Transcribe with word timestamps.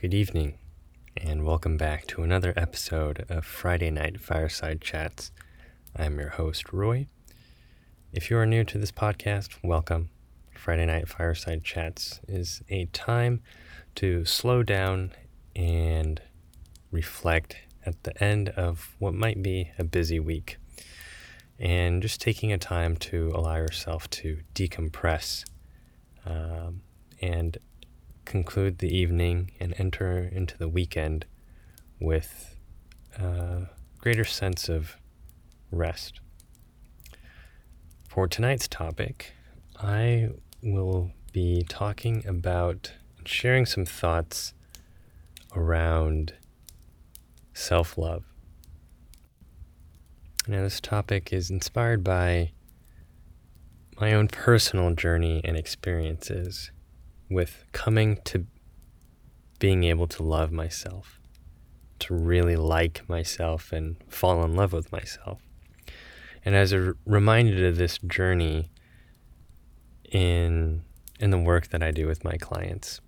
Good 0.00 0.14
evening, 0.14 0.54
and 1.14 1.44
welcome 1.44 1.76
back 1.76 2.06
to 2.06 2.22
another 2.22 2.54
episode 2.56 3.26
of 3.28 3.44
Friday 3.44 3.90
Night 3.90 4.18
Fireside 4.18 4.80
Chats. 4.80 5.30
I'm 5.94 6.18
your 6.18 6.30
host, 6.30 6.72
Roy. 6.72 7.06
If 8.10 8.30
you 8.30 8.38
are 8.38 8.46
new 8.46 8.64
to 8.64 8.78
this 8.78 8.92
podcast, 8.92 9.56
welcome. 9.62 10.08
Friday 10.56 10.86
Night 10.86 11.06
Fireside 11.06 11.64
Chats 11.64 12.18
is 12.26 12.62
a 12.70 12.86
time 12.86 13.42
to 13.96 14.24
slow 14.24 14.62
down 14.62 15.12
and 15.54 16.22
reflect 16.90 17.58
at 17.84 18.02
the 18.04 18.24
end 18.24 18.48
of 18.48 18.96
what 19.00 19.12
might 19.12 19.42
be 19.42 19.70
a 19.78 19.84
busy 19.84 20.18
week. 20.18 20.56
And 21.58 22.00
just 22.00 22.22
taking 22.22 22.54
a 22.54 22.58
time 22.58 22.96
to 22.96 23.32
allow 23.34 23.56
yourself 23.56 24.08
to 24.08 24.38
decompress 24.54 25.44
um, 26.24 26.80
and 27.20 27.58
conclude 28.24 28.78
the 28.78 28.94
evening 28.94 29.52
and 29.60 29.74
enter 29.78 30.18
into 30.18 30.56
the 30.56 30.68
weekend 30.68 31.26
with 32.00 32.56
a 33.18 33.66
greater 33.98 34.24
sense 34.24 34.68
of 34.68 34.96
rest. 35.70 36.20
For 38.08 38.26
tonight's 38.26 38.68
topic, 38.68 39.34
I 39.78 40.30
will 40.62 41.12
be 41.32 41.64
talking 41.68 42.26
about 42.26 42.92
sharing 43.24 43.66
some 43.66 43.84
thoughts 43.84 44.54
around 45.54 46.34
self 47.54 47.96
love. 47.96 48.24
Now, 50.48 50.62
this 50.62 50.80
topic 50.80 51.32
is 51.32 51.50
inspired 51.50 52.02
by 52.02 52.52
my 54.00 54.12
own 54.14 54.28
personal 54.28 54.94
journey 54.94 55.40
and 55.44 55.56
experiences 55.56 56.72
with 57.30 57.64
coming 57.72 58.18
to 58.24 58.46
being 59.58 59.84
able 59.84 60.08
to 60.08 60.22
love 60.22 60.50
myself, 60.50 61.20
to 62.00 62.14
really 62.14 62.56
like 62.56 63.08
myself 63.08 63.72
and 63.72 63.96
fall 64.08 64.42
in 64.44 64.54
love 64.54 64.72
with 64.72 64.90
myself. 64.90 65.40
And 66.44 66.54
as 66.54 66.72
a 66.72 66.94
reminder 67.06 67.68
of 67.68 67.76
this 67.76 67.98
journey 67.98 68.70
in 70.10 70.82
in 71.20 71.30
the 71.30 71.38
work 71.38 71.68
that 71.68 71.82
I 71.82 71.90
do 71.90 72.06
with 72.06 72.24
my 72.24 72.36
clients. 72.38 73.00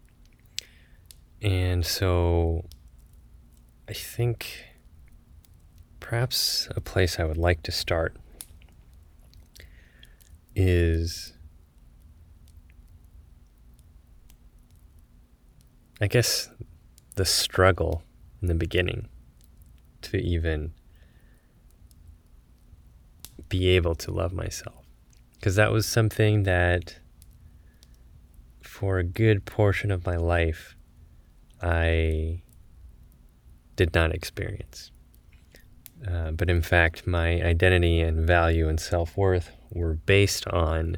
And 1.40 1.84
so 1.84 2.66
I 3.88 3.94
think 3.94 4.66
perhaps 5.98 6.68
a 6.76 6.80
place 6.80 7.18
I 7.18 7.24
would 7.24 7.38
like 7.38 7.62
to 7.62 7.72
start 7.72 8.14
is 10.54 11.32
I 16.02 16.08
guess 16.08 16.50
the 17.14 17.24
struggle 17.24 18.02
in 18.40 18.48
the 18.48 18.56
beginning 18.56 19.06
to 20.00 20.16
even 20.16 20.74
be 23.48 23.68
able 23.68 23.94
to 23.94 24.10
love 24.10 24.32
myself. 24.32 24.84
Because 25.34 25.54
that 25.54 25.70
was 25.70 25.86
something 25.86 26.42
that 26.42 26.96
for 28.64 28.98
a 28.98 29.04
good 29.04 29.44
portion 29.44 29.92
of 29.92 30.04
my 30.04 30.16
life 30.16 30.74
I 31.62 32.42
did 33.76 33.94
not 33.94 34.12
experience. 34.12 34.90
Uh, 36.04 36.32
but 36.32 36.50
in 36.50 36.62
fact, 36.62 37.06
my 37.06 37.40
identity 37.42 38.00
and 38.00 38.26
value 38.26 38.68
and 38.68 38.80
self 38.80 39.16
worth 39.16 39.52
were 39.70 39.94
based 39.94 40.48
on 40.48 40.96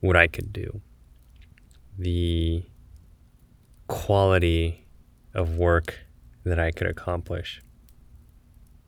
what 0.00 0.16
I 0.16 0.26
could 0.26 0.52
do. 0.52 0.80
The 1.96 2.64
quality 3.88 4.86
of 5.34 5.56
work 5.56 5.98
that 6.44 6.58
I 6.58 6.70
could 6.70 6.86
accomplish. 6.86 7.60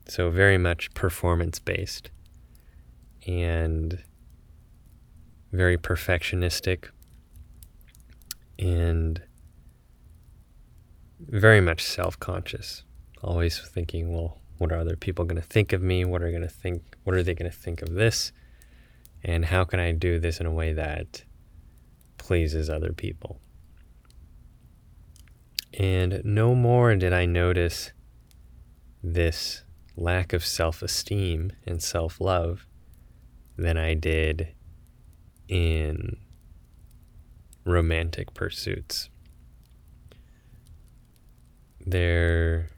So, 0.07 0.31
very 0.31 0.59
much 0.59 0.93
performance 0.95 1.59
based 1.59 2.11
and 3.27 4.03
very 5.53 5.77
perfectionistic 5.77 6.89
and 8.59 9.23
very 11.19 11.61
much 11.61 11.83
self 11.83 12.19
conscious. 12.19 12.85
Always 13.23 13.61
thinking, 13.61 14.13
well, 14.13 14.39
what 14.59 14.73
are 14.73 14.79
other 14.79 14.97
people 14.97 15.25
going 15.25 15.41
to 15.41 15.47
think 15.47 15.73
of 15.73 15.83
me? 15.83 16.05
What 16.05 16.23
are 16.23 16.31
going 16.31 16.43
to 16.43 16.49
think? 16.49 16.83
What 17.05 17.15
are 17.15 17.23
they 17.23 17.35
going 17.35 17.51
to 17.51 17.57
think 17.57 17.83
of 17.83 17.95
this? 17.95 18.33
And 19.23 19.47
how 19.47 19.65
can 19.65 19.81
I 19.81 19.93
do 19.93 20.19
this 20.19 20.41
in 20.41 20.47
a 20.47 20.53
way 20.53 20.73
that 20.73 21.25
pleases 22.17 22.71
other 22.71 22.93
people? 22.93 23.41
And 25.79 26.23
no 26.25 26.55
more 26.55 26.95
did 26.97 27.13
I 27.13 27.27
notice 27.27 27.93
this 29.03 29.63
lack 29.97 30.33
of 30.33 30.45
self 30.45 30.83
esteem 30.83 31.53
and 31.67 31.83
self 31.83 32.21
love 32.21 32.67
than 33.57 33.77
I 33.77 33.95
did 33.95 34.55
in 35.49 36.17
romantic 37.65 38.35
pursuits. 38.35 39.11
There 41.87 42.71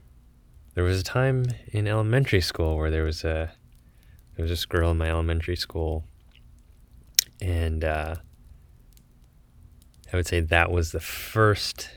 there 0.75 0.83
was 0.83 0.99
a 0.99 1.03
time 1.03 1.45
in 1.67 1.87
elementary 1.87 2.41
school 2.41 2.77
where 2.77 2.91
there 2.91 3.03
was 3.03 3.23
a 3.23 3.51
there 4.35 4.43
was 4.43 4.49
this 4.49 4.65
girl 4.65 4.91
in 4.91 4.97
my 4.97 5.09
elementary 5.09 5.55
school 5.55 6.05
and 7.41 7.83
uh, 7.83 8.15
I 10.11 10.15
would 10.15 10.27
say 10.27 10.39
that 10.39 10.71
was 10.71 10.91
the 10.91 10.99
first 10.99 11.89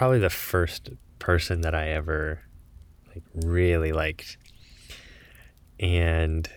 probably 0.00 0.18
the 0.18 0.30
first 0.30 0.88
person 1.18 1.60
that 1.60 1.74
I 1.74 1.88
ever 1.88 2.40
like 3.08 3.22
really 3.34 3.92
liked. 3.92 4.38
And 5.78 6.48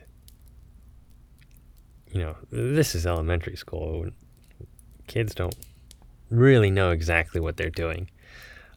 you 2.10 2.22
know, 2.22 2.38
this 2.52 2.96
is 2.96 3.06
elementary 3.06 3.58
school. 3.58 4.08
Kids 5.08 5.36
don't 5.36 5.58
really 6.30 6.72
know 6.72 6.92
exactly 6.92 7.42
what 7.42 7.58
they're 7.58 7.70
doing. 7.70 8.10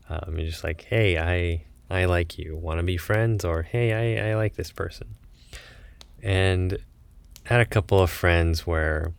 Um, 0.09 0.37
you're 0.37 0.49
just 0.49 0.65
like, 0.65 0.83
hey, 0.83 1.16
I 1.16 1.65
I 1.88 2.06
like 2.06 2.37
you. 2.37 2.56
Want 2.56 2.81
to 2.81 2.83
be 2.83 2.97
friends? 2.97 3.44
Or 3.44 3.62
hey, 3.62 4.19
I, 4.19 4.31
I 4.31 4.34
like 4.34 4.56
this 4.56 4.72
person. 4.72 5.15
And 6.25 6.77
I 7.48 7.54
had 7.54 7.60
a 7.60 7.66
couple 7.66 8.00
of 8.00 8.10
friends 8.10 8.66
where 8.66 9.12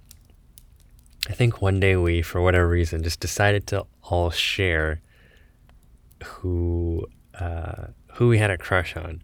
I 1.29 1.31
think 1.31 1.61
one 1.61 1.79
day 1.79 1.95
we, 1.95 2.21
for 2.21 2.41
whatever 2.41 2.67
reason, 2.67 3.01
just 3.01 3.21
decided 3.21 3.65
to 3.67 3.85
all 4.03 4.29
share 4.29 4.99
who 6.23 7.07
uh, 7.39 7.88
who 8.13 8.28
we 8.28 8.38
had 8.38 8.50
a 8.50 8.57
crush 8.57 8.95
on, 8.95 9.22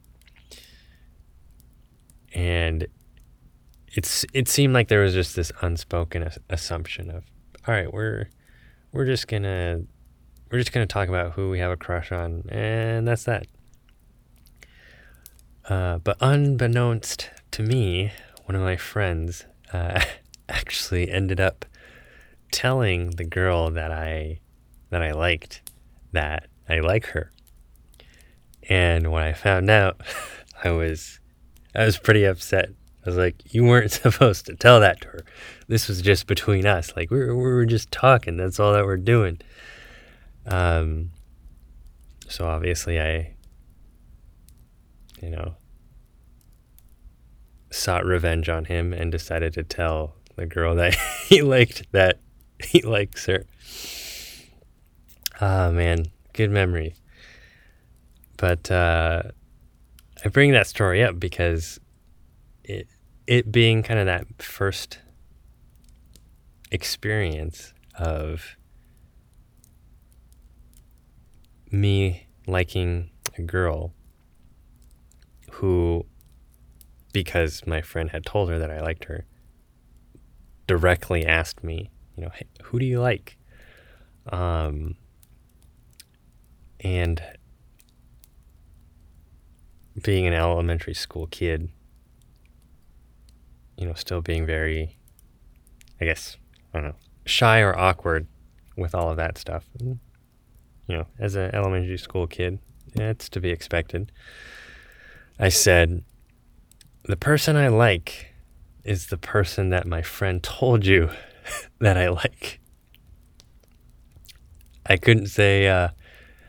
and 2.33 2.87
it's 3.93 4.25
it 4.33 4.47
seemed 4.47 4.73
like 4.73 4.87
there 4.87 5.01
was 5.01 5.13
just 5.13 5.35
this 5.35 5.51
unspoken 5.61 6.29
assumption 6.49 7.09
of, 7.09 7.23
all 7.67 7.73
right, 7.73 7.91
we're 7.91 8.27
we're 8.91 9.05
just 9.05 9.27
gonna 9.27 9.81
we're 10.51 10.59
just 10.59 10.71
gonna 10.71 10.85
talk 10.85 11.09
about 11.09 11.33
who 11.33 11.49
we 11.49 11.59
have 11.59 11.71
a 11.71 11.77
crush 11.77 12.11
on, 12.11 12.43
and 12.49 13.07
that's 13.07 13.23
that. 13.23 13.47
Uh, 15.67 15.97
but 15.99 16.17
unbeknownst 16.19 17.29
to 17.51 17.63
me, 17.63 18.11
one 18.45 18.55
of 18.55 18.61
my 18.61 18.75
friends 18.75 19.45
uh, 19.71 20.01
actually 20.49 21.09
ended 21.09 21.39
up 21.39 21.65
telling 22.51 23.11
the 23.11 23.23
girl 23.23 23.71
that 23.71 23.91
I 23.91 24.39
that 24.89 25.01
I 25.01 25.11
liked 25.11 25.61
that 26.11 26.47
I 26.67 26.79
like 26.79 27.07
her. 27.07 27.31
And 28.69 29.11
when 29.11 29.23
I 29.23 29.33
found 29.33 29.69
out, 29.69 30.01
I 30.63 30.71
was 30.71 31.19
I 31.75 31.85
was 31.85 31.97
pretty 31.97 32.23
upset. 32.23 32.69
I 33.05 33.09
was 33.09 33.17
like, 33.17 33.53
"You 33.53 33.65
weren't 33.65 33.91
supposed 34.03 34.45
to 34.45 34.55
tell 34.55 34.79
that 34.79 35.01
to 35.01 35.07
her. 35.09 35.25
This 35.67 35.87
was 35.87 36.01
just 36.01 36.27
between 36.27 36.65
us. 36.65 36.93
Like 36.95 37.11
we 37.11 37.19
were, 37.19 37.35
we 37.35 37.43
were 37.43 37.65
just 37.65 37.91
talking. 37.91 38.37
That's 38.37 38.59
all 38.59 38.73
that 38.73 38.85
we're 38.85 38.97
doing." 38.97 39.39
Um. 40.45 41.11
So 42.29 42.47
obviously, 42.47 42.99
I, 42.99 43.35
you 45.21 45.29
know, 45.29 45.55
sought 47.69 48.05
revenge 48.05 48.49
on 48.49 48.65
him 48.65 48.93
and 48.93 49.11
decided 49.11 49.53
to 49.53 49.63
tell 49.63 50.15
the 50.35 50.45
girl 50.45 50.75
that 50.75 50.95
he 51.27 51.41
liked 51.41 51.91
that 51.91 52.19
he 52.63 52.81
likes 52.81 53.25
her. 53.25 53.45
Ah, 55.41 55.71
man, 55.71 56.05
good 56.33 56.51
memory. 56.51 56.95
But 58.37 58.69
uh, 58.69 59.23
I 60.25 60.29
bring 60.29 60.51
that 60.51 60.67
story 60.67 61.03
up 61.03 61.19
because 61.19 61.79
it 62.63 62.87
it 63.25 63.51
being 63.51 63.83
kind 63.83 63.99
of 63.99 64.05
that 64.05 64.41
first 64.41 64.99
experience 66.71 67.73
of 67.97 68.57
me 71.71 72.27
liking 72.47 73.09
a 73.37 73.41
girl 73.41 73.93
who 75.51 76.05
because 77.13 77.65
my 77.65 77.81
friend 77.81 78.09
had 78.09 78.25
told 78.25 78.49
her 78.49 78.59
that 78.59 78.71
I 78.71 78.81
liked 78.81 79.05
her 79.05 79.25
directly 80.67 81.25
asked 81.25 81.63
me 81.63 81.91
You 82.15 82.23
know, 82.23 82.29
hey, 82.33 82.47
who 82.63 82.79
do 82.79 82.85
you 82.85 82.99
like? 82.99 83.37
Um, 84.31 84.95
and 86.83 87.21
being 90.01 90.27
an 90.27 90.33
elementary 90.33 90.93
school 90.93 91.27
kid, 91.27 91.69
you 93.77 93.85
know, 93.85 93.93
still 93.93 94.21
being 94.21 94.45
very, 94.45 94.97
I 96.01 96.05
guess, 96.05 96.37
I 96.73 96.79
don't 96.79 96.89
know, 96.89 96.95
shy 97.25 97.61
or 97.61 97.77
awkward 97.77 98.27
with 98.75 98.93
all 98.93 99.09
of 99.09 99.17
that 99.17 99.37
stuff. 99.37 99.65
You 99.79 99.99
know, 100.87 101.05
as 101.19 101.35
an 101.35 101.53
elementary 101.55 101.97
school 101.97 102.27
kid, 102.27 102.59
it's 102.95 103.29
to 103.29 103.39
be 103.39 103.49
expected. 103.49 104.11
I 105.39 105.49
said, 105.49 106.03
the 107.05 107.17
person 107.17 107.55
I 107.55 107.69
like 107.69 108.33
is 108.83 109.07
the 109.07 109.17
person 109.17 109.69
that 109.69 109.87
my 109.87 110.01
friend 110.01 110.43
told 110.43 110.85
you 110.85 111.09
that 111.79 111.97
I 111.97 112.09
like. 112.09 112.59
I 114.85 114.97
couldn't 114.97 115.27
say, 115.27 115.67
uh, 115.67 115.89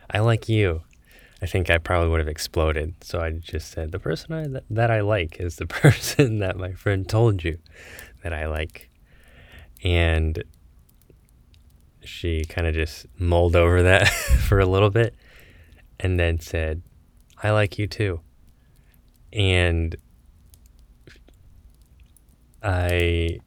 I 0.09 0.19
like 0.19 0.49
you. 0.49 0.81
I 1.41 1.47
think 1.47 1.69
I 1.69 1.77
probably 1.77 2.09
would 2.09 2.19
have 2.19 2.27
exploded. 2.27 2.95
So 3.03 3.19
I 3.19 3.31
just 3.31 3.71
said, 3.71 3.91
the 3.91 3.99
person 3.99 4.33
I, 4.33 4.47
that, 4.47 4.63
that 4.69 4.91
I 4.91 5.01
like 5.01 5.39
is 5.39 5.57
the 5.57 5.67
person 5.67 6.39
that 6.39 6.57
my 6.57 6.73
friend 6.73 7.07
told 7.07 7.43
you 7.43 7.59
that 8.23 8.33
I 8.33 8.47
like. 8.47 8.89
And 9.83 10.43
she 12.03 12.45
kind 12.45 12.67
of 12.67 12.73
just 12.73 13.05
mulled 13.17 13.55
over 13.55 13.83
that 13.83 14.07
for 14.47 14.59
a 14.59 14.65
little 14.65 14.89
bit 14.89 15.15
and 15.99 16.19
then 16.19 16.39
said, 16.39 16.81
I 17.41 17.51
like 17.51 17.77
you 17.77 17.87
too. 17.87 18.21
And 19.33 19.95
I 22.63 23.39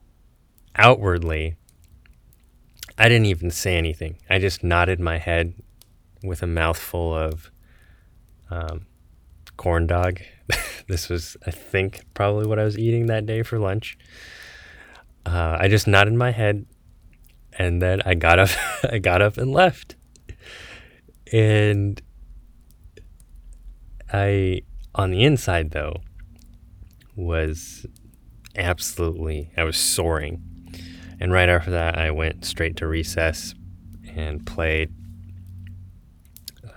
outwardly, 0.76 1.56
I 2.96 3.08
didn't 3.08 3.26
even 3.26 3.50
say 3.50 3.76
anything. 3.76 4.18
I 4.28 4.38
just 4.38 4.62
nodded 4.62 5.00
my 5.00 5.18
head 5.18 5.54
with 6.22 6.42
a 6.42 6.46
mouthful 6.46 7.14
of 7.16 7.50
um, 8.50 8.86
corn 9.56 9.86
dog. 9.86 10.20
this 10.88 11.08
was, 11.08 11.36
I 11.46 11.50
think, 11.50 12.00
probably 12.14 12.46
what 12.46 12.58
I 12.58 12.64
was 12.64 12.78
eating 12.78 13.06
that 13.06 13.26
day 13.26 13.42
for 13.42 13.58
lunch. 13.58 13.98
Uh, 15.26 15.56
I 15.60 15.68
just 15.68 15.86
nodded 15.86 16.14
my 16.14 16.30
head, 16.30 16.66
and 17.58 17.82
then 17.82 18.00
I 18.04 18.14
got 18.14 18.38
up. 18.38 18.50
I 18.90 18.98
got 18.98 19.20
up 19.20 19.36
and 19.36 19.52
left. 19.52 19.96
And 21.32 22.00
I, 24.10 24.62
on 24.94 25.10
the 25.10 25.24
inside 25.24 25.72
though, 25.72 25.96
was 27.14 27.84
absolutely, 28.56 29.50
I 29.56 29.64
was 29.64 29.76
soaring. 29.76 30.42
And 31.20 31.32
right 31.32 31.48
after 31.48 31.70
that, 31.72 31.98
I 31.98 32.10
went 32.10 32.44
straight 32.44 32.76
to 32.76 32.86
recess 32.86 33.54
and 34.14 34.46
played 34.46 34.92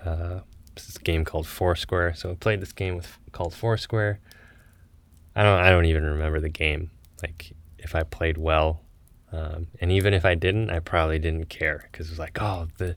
uh, 0.06 0.40
this 0.76 0.98
game 0.98 1.26
called 1.26 1.48
Foursquare. 1.48 2.14
So 2.16 2.32
I 2.32 2.36
played 2.36 2.62
this 2.62 2.74
game 2.74 2.96
with 2.96 3.18
called 3.32 3.54
Foursquare. 3.54 4.20
I 5.36 5.44
don't, 5.44 5.60
I 5.60 5.70
don't 5.70 5.86
even 5.86 6.04
remember 6.04 6.40
the 6.40 6.50
game. 6.50 6.92
Like 7.22 7.54
if 7.78 7.96
I 7.96 8.04
played 8.04 8.38
well, 8.38 8.82
um, 9.32 9.68
and 9.80 9.92
even 9.92 10.14
if 10.14 10.26
I 10.26 10.36
didn't, 10.36 10.70
I 10.70 10.80
probably 10.80 11.20
didn't 11.20 11.46
care 11.46 11.88
because 11.90 12.08
it 12.08 12.12
was 12.12 12.20
like, 12.20 12.42
oh, 12.42 12.68
the 12.78 12.96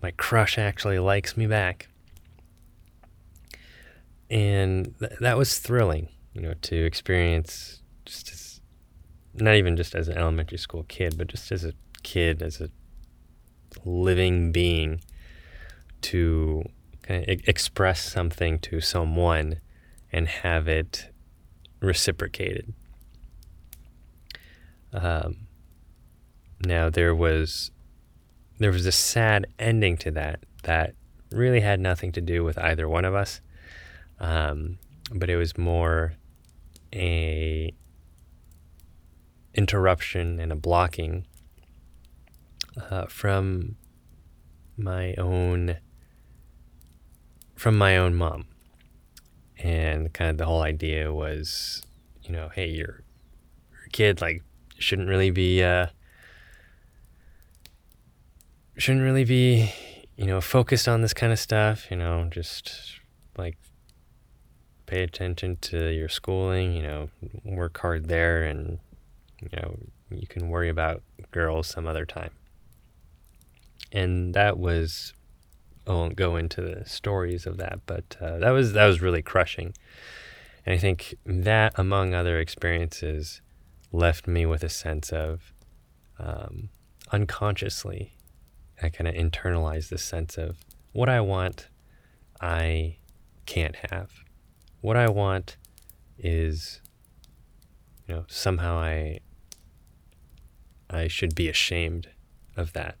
my 0.00 0.12
crush 0.12 0.58
actually 0.58 1.00
likes 1.00 1.36
me 1.36 1.46
back 1.46 1.88
and 4.30 4.94
th- 4.98 5.12
that 5.20 5.36
was 5.36 5.58
thrilling, 5.58 6.08
you 6.34 6.42
know, 6.42 6.54
to 6.62 6.76
experience 6.76 7.82
just 8.04 8.30
as 8.30 8.60
not 9.34 9.54
even 9.54 9.76
just 9.76 9.94
as 9.94 10.08
an 10.08 10.18
elementary 10.18 10.58
school 10.58 10.84
kid, 10.88 11.16
but 11.16 11.28
just 11.28 11.52
as 11.52 11.64
a 11.64 11.72
kid, 12.02 12.42
as 12.42 12.60
a 12.60 12.70
living 13.84 14.52
being, 14.52 15.00
to 16.02 16.64
kind 17.02 17.28
of 17.28 17.40
express 17.48 18.02
something 18.02 18.58
to 18.60 18.80
someone 18.80 19.60
and 20.12 20.28
have 20.28 20.68
it 20.68 21.10
reciprocated. 21.80 22.72
Um, 24.92 25.48
now 26.64 26.90
there 26.90 27.14
was 27.14 27.70
there 28.58 28.72
was 28.72 28.86
a 28.86 28.92
sad 28.92 29.46
ending 29.58 29.96
to 29.98 30.10
that 30.10 30.40
that 30.64 30.94
really 31.30 31.60
had 31.60 31.78
nothing 31.78 32.10
to 32.12 32.20
do 32.20 32.42
with 32.42 32.58
either 32.58 32.88
one 32.88 33.04
of 33.04 33.14
us. 33.14 33.40
Um, 34.18 34.78
but 35.12 35.30
it 35.30 35.36
was 35.36 35.56
more 35.56 36.14
a 36.92 37.72
interruption 39.54 40.40
and 40.40 40.52
a 40.52 40.56
blocking 40.56 41.26
uh, 42.90 43.06
from 43.06 43.76
my 44.76 45.14
own 45.14 45.76
from 47.58 47.76
my 47.76 47.96
own 47.96 48.14
mom 48.14 48.46
and 49.58 50.12
kind 50.12 50.30
of 50.30 50.38
the 50.38 50.46
whole 50.46 50.62
idea 50.62 51.12
was 51.12 51.82
you 52.22 52.30
know 52.30 52.48
hey 52.54 52.68
you're, 52.68 53.02
you're 53.72 53.88
kid 53.92 54.20
like 54.20 54.42
shouldn't 54.78 55.08
really 55.08 55.30
be 55.30 55.62
uh 55.62 55.86
shouldn't 58.76 59.04
really 59.04 59.24
be 59.24 59.72
you 60.16 60.26
know 60.26 60.40
focused 60.40 60.86
on 60.86 61.02
this 61.02 61.12
kind 61.12 61.32
of 61.32 61.38
stuff 61.38 61.90
you 61.90 61.96
know 61.96 62.28
just 62.30 63.00
like 63.36 63.56
pay 64.88 65.02
attention 65.02 65.56
to 65.60 65.92
your 65.92 66.08
schooling, 66.08 66.72
you 66.72 66.82
know, 66.82 67.10
work 67.44 67.78
hard 67.78 68.08
there, 68.08 68.42
and, 68.42 68.78
you 69.40 69.48
know, 69.52 69.78
you 70.10 70.26
can 70.26 70.48
worry 70.48 70.70
about 70.70 71.02
girls 71.30 71.68
some 71.68 71.86
other 71.86 72.06
time. 72.06 72.30
And 73.92 74.34
that 74.34 74.58
was, 74.58 75.12
I 75.88 75.92
won't 75.92 76.16
go 76.16 76.36
into 76.36 76.60
the 76.60 76.84
stories 76.84 77.46
of 77.46 77.56
that, 77.56 77.80
but 77.86 78.16
uh, 78.20 78.38
that 78.38 78.50
was 78.50 78.72
that 78.74 78.86
was 78.86 79.00
really 79.00 79.22
crushing. 79.22 79.74
And 80.66 80.74
I 80.74 80.78
think 80.78 81.14
that, 81.24 81.72
among 81.76 82.14
other 82.14 82.38
experiences, 82.38 83.40
left 83.90 84.26
me 84.26 84.44
with 84.44 84.62
a 84.62 84.68
sense 84.68 85.10
of 85.12 85.52
um, 86.18 86.68
unconsciously, 87.10 88.12
I 88.82 88.90
kind 88.90 89.08
of 89.08 89.14
internalized 89.14 89.88
this 89.88 90.02
sense 90.02 90.36
of 90.36 90.58
what 90.92 91.08
I 91.08 91.20
want, 91.20 91.68
I 92.40 92.96
can't 93.46 93.76
have 93.90 94.10
what 94.80 94.96
I 94.96 95.08
want 95.08 95.56
is, 96.18 96.80
you 98.06 98.14
know, 98.14 98.24
somehow 98.28 98.78
I 98.78 99.20
I 100.90 101.08
should 101.08 101.34
be 101.34 101.48
ashamed 101.48 102.08
of 102.56 102.72
that. 102.72 102.96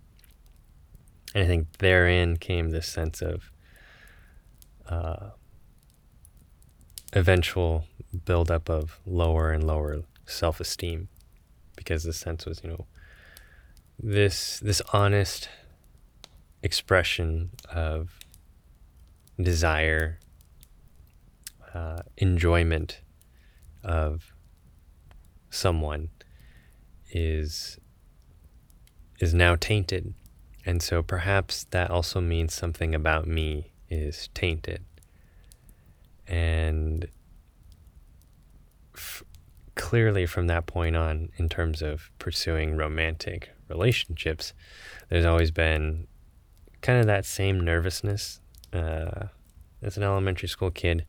And 1.34 1.44
I 1.44 1.46
think 1.46 1.78
therein 1.78 2.36
came 2.36 2.70
this 2.70 2.86
sense 2.86 3.20
of 3.20 3.50
uh, 4.88 5.30
eventual 7.12 7.84
buildup 8.24 8.70
of 8.70 8.98
lower 9.06 9.52
and 9.52 9.64
lower 9.64 10.02
self 10.26 10.60
esteem, 10.60 11.08
because 11.76 12.04
the 12.04 12.12
sense 12.12 12.46
was, 12.46 12.60
you 12.62 12.70
know, 12.70 12.86
this 13.98 14.58
this 14.60 14.80
honest 14.92 15.48
expression 16.62 17.50
of 17.70 18.18
desire 19.40 20.18
uh, 21.74 21.98
enjoyment 22.16 23.00
of 23.84 24.32
someone 25.50 26.08
is 27.10 27.78
is 29.20 29.34
now 29.34 29.56
tainted 29.56 30.14
and 30.64 30.82
so 30.82 31.02
perhaps 31.02 31.64
that 31.70 31.90
also 31.90 32.20
means 32.20 32.54
something 32.54 32.94
about 32.94 33.26
me 33.26 33.72
is 33.88 34.28
tainted. 34.34 34.84
And 36.26 37.08
f- 38.94 39.22
clearly 39.74 40.26
from 40.26 40.46
that 40.48 40.66
point 40.66 40.96
on 40.96 41.30
in 41.36 41.48
terms 41.48 41.80
of 41.82 42.10
pursuing 42.18 42.76
romantic 42.76 43.50
relationships 43.68 44.52
there's 45.08 45.24
always 45.24 45.50
been 45.50 46.06
kind 46.80 47.00
of 47.00 47.06
that 47.06 47.24
same 47.24 47.60
nervousness 47.60 48.40
uh, 48.72 49.26
as 49.82 49.96
an 49.96 50.02
elementary 50.02 50.48
school 50.48 50.70
kid. 50.70 51.04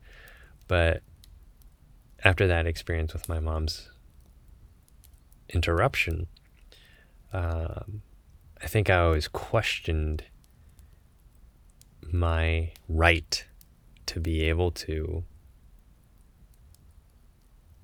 But 0.68 1.01
after 2.24 2.48
that 2.48 2.65
experience 2.65 3.13
with 3.13 3.29
my 3.29 3.39
mom's 3.39 3.89
interruption, 5.50 6.27
um, 7.34 8.01
I 8.62 8.68
think 8.68 8.89
I 8.89 8.98
always 9.00 9.28
questioned 9.28 10.24
my 12.12 12.72
right 12.88 13.46
to 14.08 14.20
be 14.20 14.44
able 14.44 14.72
to 14.72 15.24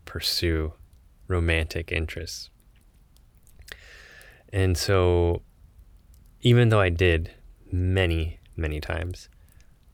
pursue 0.06 0.74
romantic 1.28 1.92
interests. 1.92 2.50
And 4.52 4.78
so, 4.78 5.42
even 6.42 6.70
though 6.70 6.80
I 6.80 6.90
did 6.90 7.32
many, 7.72 8.40
many 8.56 8.80
times, 8.80 9.30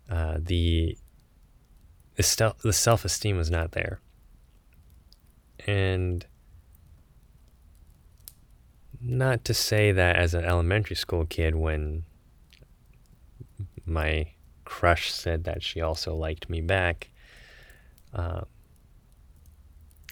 uh, 0.09 0.37
the 0.39 0.97
the, 2.15 2.73
self 2.73 3.05
esteem 3.05 3.37
was 3.37 3.49
not 3.49 3.71
there. 3.71 3.99
And 5.65 6.25
not 9.03 9.43
to 9.45 9.53
say 9.53 9.91
that 9.91 10.15
as 10.15 10.33
an 10.33 10.45
elementary 10.45 10.95
school 10.95 11.25
kid, 11.25 11.55
when 11.55 12.03
my 13.85 14.27
crush 14.65 15.11
said 15.11 15.43
that 15.45 15.63
she 15.63 15.81
also 15.81 16.15
liked 16.15 16.49
me 16.49 16.61
back, 16.61 17.09
uh, 18.13 18.41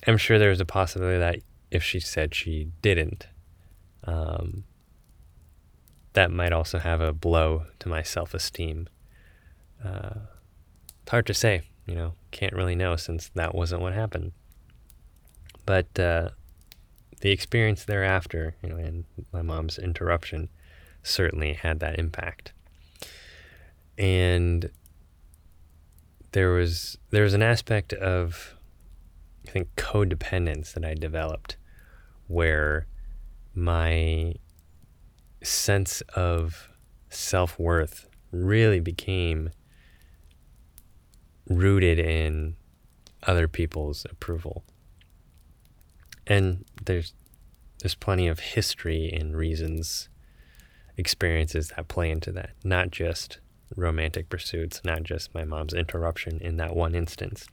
I'm 0.07 0.17
sure 0.17 0.39
there's 0.39 0.61
a 0.61 0.65
possibility 0.65 1.19
that 1.19 1.39
if 1.71 1.83
she 1.83 1.99
said 1.99 2.33
she 2.33 2.69
didn't, 2.81 3.27
um, 4.05 4.63
that 6.13 6.31
might 6.31 6.53
also 6.53 6.79
have 6.79 7.01
a 7.01 7.13
blow 7.13 7.63
to 7.79 7.89
my 7.89 8.01
self 8.01 8.33
esteem. 8.33 8.87
Uh, 9.83 10.21
it's 11.01 11.11
hard 11.11 11.27
to 11.27 11.33
say, 11.33 11.63
you 11.85 11.95
know, 11.95 12.13
can't 12.31 12.53
really 12.53 12.75
know 12.75 12.95
since 12.95 13.29
that 13.35 13.53
wasn't 13.53 13.81
what 13.81 13.93
happened. 13.93 14.31
But 15.65 15.99
uh, 15.99 16.29
the 17.21 17.31
experience 17.31 17.85
thereafter, 17.85 18.55
you 18.63 18.69
know, 18.69 18.77
and 18.77 19.05
my 19.31 19.41
mom's 19.41 19.77
interruption 19.77 20.49
certainly 21.03 21.53
had 21.53 21.79
that 21.79 21.99
impact. 21.99 22.53
And 23.97 24.69
there 26.31 26.51
was 26.51 26.97
there 27.09 27.23
was 27.23 27.33
an 27.33 27.41
aspect 27.41 27.93
of 27.93 28.55
I 29.47 29.51
think 29.51 29.75
codependence 29.75 30.73
that 30.73 30.85
I 30.85 30.93
developed 30.93 31.57
where 32.27 32.85
my 33.55 34.35
sense 35.41 36.01
of 36.15 36.69
self-worth 37.09 38.07
really 38.31 38.79
became 38.79 39.49
rooted 41.47 41.97
in 41.97 42.55
other 43.23 43.47
people's 43.47 44.05
approval. 44.09 44.63
And 46.29 46.63
there's 46.85 47.13
there's 47.79 47.95
plenty 47.95 48.27
of 48.27 48.39
history 48.39 49.09
and 49.11 49.35
reasons 49.35 50.09
experiences 50.97 51.69
that 51.69 51.87
play 51.87 52.11
into 52.11 52.31
that, 52.33 52.51
not 52.63 52.91
just 52.91 53.39
romantic 53.75 54.29
pursuits, 54.29 54.81
not 54.83 55.03
just 55.03 55.33
my 55.33 55.43
mom's 55.43 55.73
interruption 55.73 56.39
in 56.41 56.57
that 56.57 56.75
one 56.75 56.93
instance. 56.93 57.47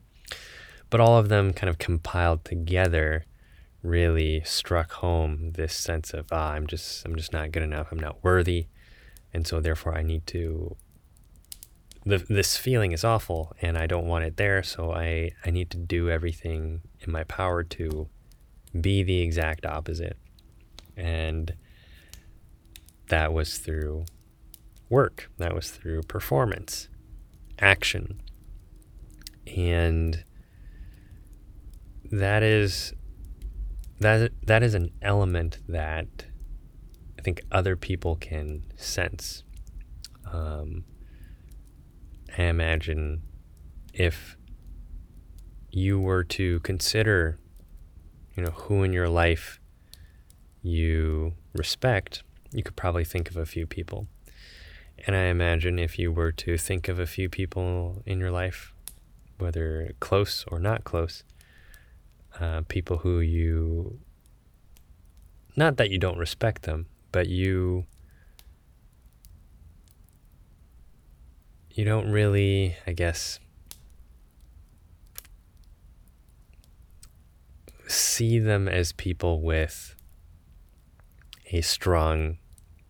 But 0.89 0.99
all 0.99 1.17
of 1.17 1.29
them 1.29 1.53
kind 1.53 1.69
of 1.69 1.77
compiled 1.77 2.45
together 2.45 3.25
really 3.81 4.41
struck 4.43 4.91
home 4.93 5.51
this 5.53 5.73
sense 5.73 6.13
of 6.13 6.27
ah, 6.31 6.51
I'm 6.51 6.67
just 6.67 7.05
I'm 7.05 7.15
just 7.15 7.33
not 7.33 7.51
good 7.51 7.63
enough. 7.63 7.87
I'm 7.91 7.99
not 7.99 8.23
worthy. 8.23 8.67
And 9.33 9.47
so 9.47 9.59
therefore 9.59 9.97
I 9.97 10.03
need 10.03 10.27
to 10.27 10.77
the, 12.05 12.19
this 12.29 12.55
feeling 12.55 12.93
is 12.93 13.03
awful 13.03 13.53
and 13.61 13.77
I 13.77 13.85
don't 13.85 14.07
want 14.07 14.23
it 14.23 14.37
there, 14.37 14.63
so 14.63 14.93
I, 14.93 15.31
I 15.45 15.51
need 15.51 15.69
to 15.71 15.77
do 15.77 16.09
everything 16.09 16.81
in 17.01 17.11
my 17.11 17.25
power 17.25 17.63
to 17.63 18.07
be 18.81 19.03
the 19.03 19.21
exact 19.21 19.65
opposite. 19.65 20.17
And 20.95 21.53
that 23.09 23.33
was 23.33 23.57
through 23.57 24.05
work, 24.89 25.29
that 25.37 25.53
was 25.53 25.69
through 25.71 26.03
performance, 26.03 26.89
action. 27.59 28.21
And 29.55 30.23
that 32.11 32.43
is 32.43 32.93
that 33.99 34.31
that 34.43 34.63
is 34.63 34.73
an 34.73 34.91
element 35.01 35.59
that 35.67 36.25
I 37.17 37.21
think 37.21 37.41
other 37.51 37.75
people 37.75 38.15
can 38.15 38.63
sense. 38.75 39.43
Um, 40.31 40.83
I 42.37 42.43
imagine 42.43 43.23
if 43.93 44.37
you 45.71 45.99
were 45.99 46.23
to 46.23 46.59
consider, 46.61 47.39
you 48.37 48.43
know, 48.43 48.51
who 48.51 48.83
in 48.83 48.93
your 48.93 49.09
life 49.09 49.59
you 50.61 51.33
respect, 51.53 52.21
you 52.53 52.61
could 52.61 52.75
probably 52.75 53.03
think 53.03 53.29
of 53.29 53.35
a 53.35 53.45
few 53.45 53.65
people. 53.65 54.07
And 55.05 55.15
I 55.15 55.23
imagine 55.23 55.79
if 55.79 55.97
you 55.97 56.11
were 56.11 56.31
to 56.31 56.57
think 56.57 56.87
of 56.87 56.99
a 56.99 57.07
few 57.07 57.29
people 57.29 58.03
in 58.05 58.19
your 58.19 58.31
life, 58.31 58.73
whether 59.39 59.91
close 59.99 60.45
or 60.49 60.59
not 60.59 60.83
close, 60.83 61.23
uh, 62.39 62.61
people 62.67 62.97
who 62.97 63.19
you, 63.19 63.99
not 65.55 65.77
that 65.77 65.89
you 65.89 65.97
don't 65.97 66.17
respect 66.17 66.63
them, 66.63 66.85
but 67.11 67.27
you 67.27 67.85
you 71.71 71.85
don't 71.85 72.09
really, 72.09 72.75
I 72.87 72.93
guess, 72.93 73.39
see 77.87 78.39
them 78.39 78.67
as 78.67 78.91
people 78.91 79.41
with 79.41 79.95
a 81.51 81.61
strong 81.61 82.37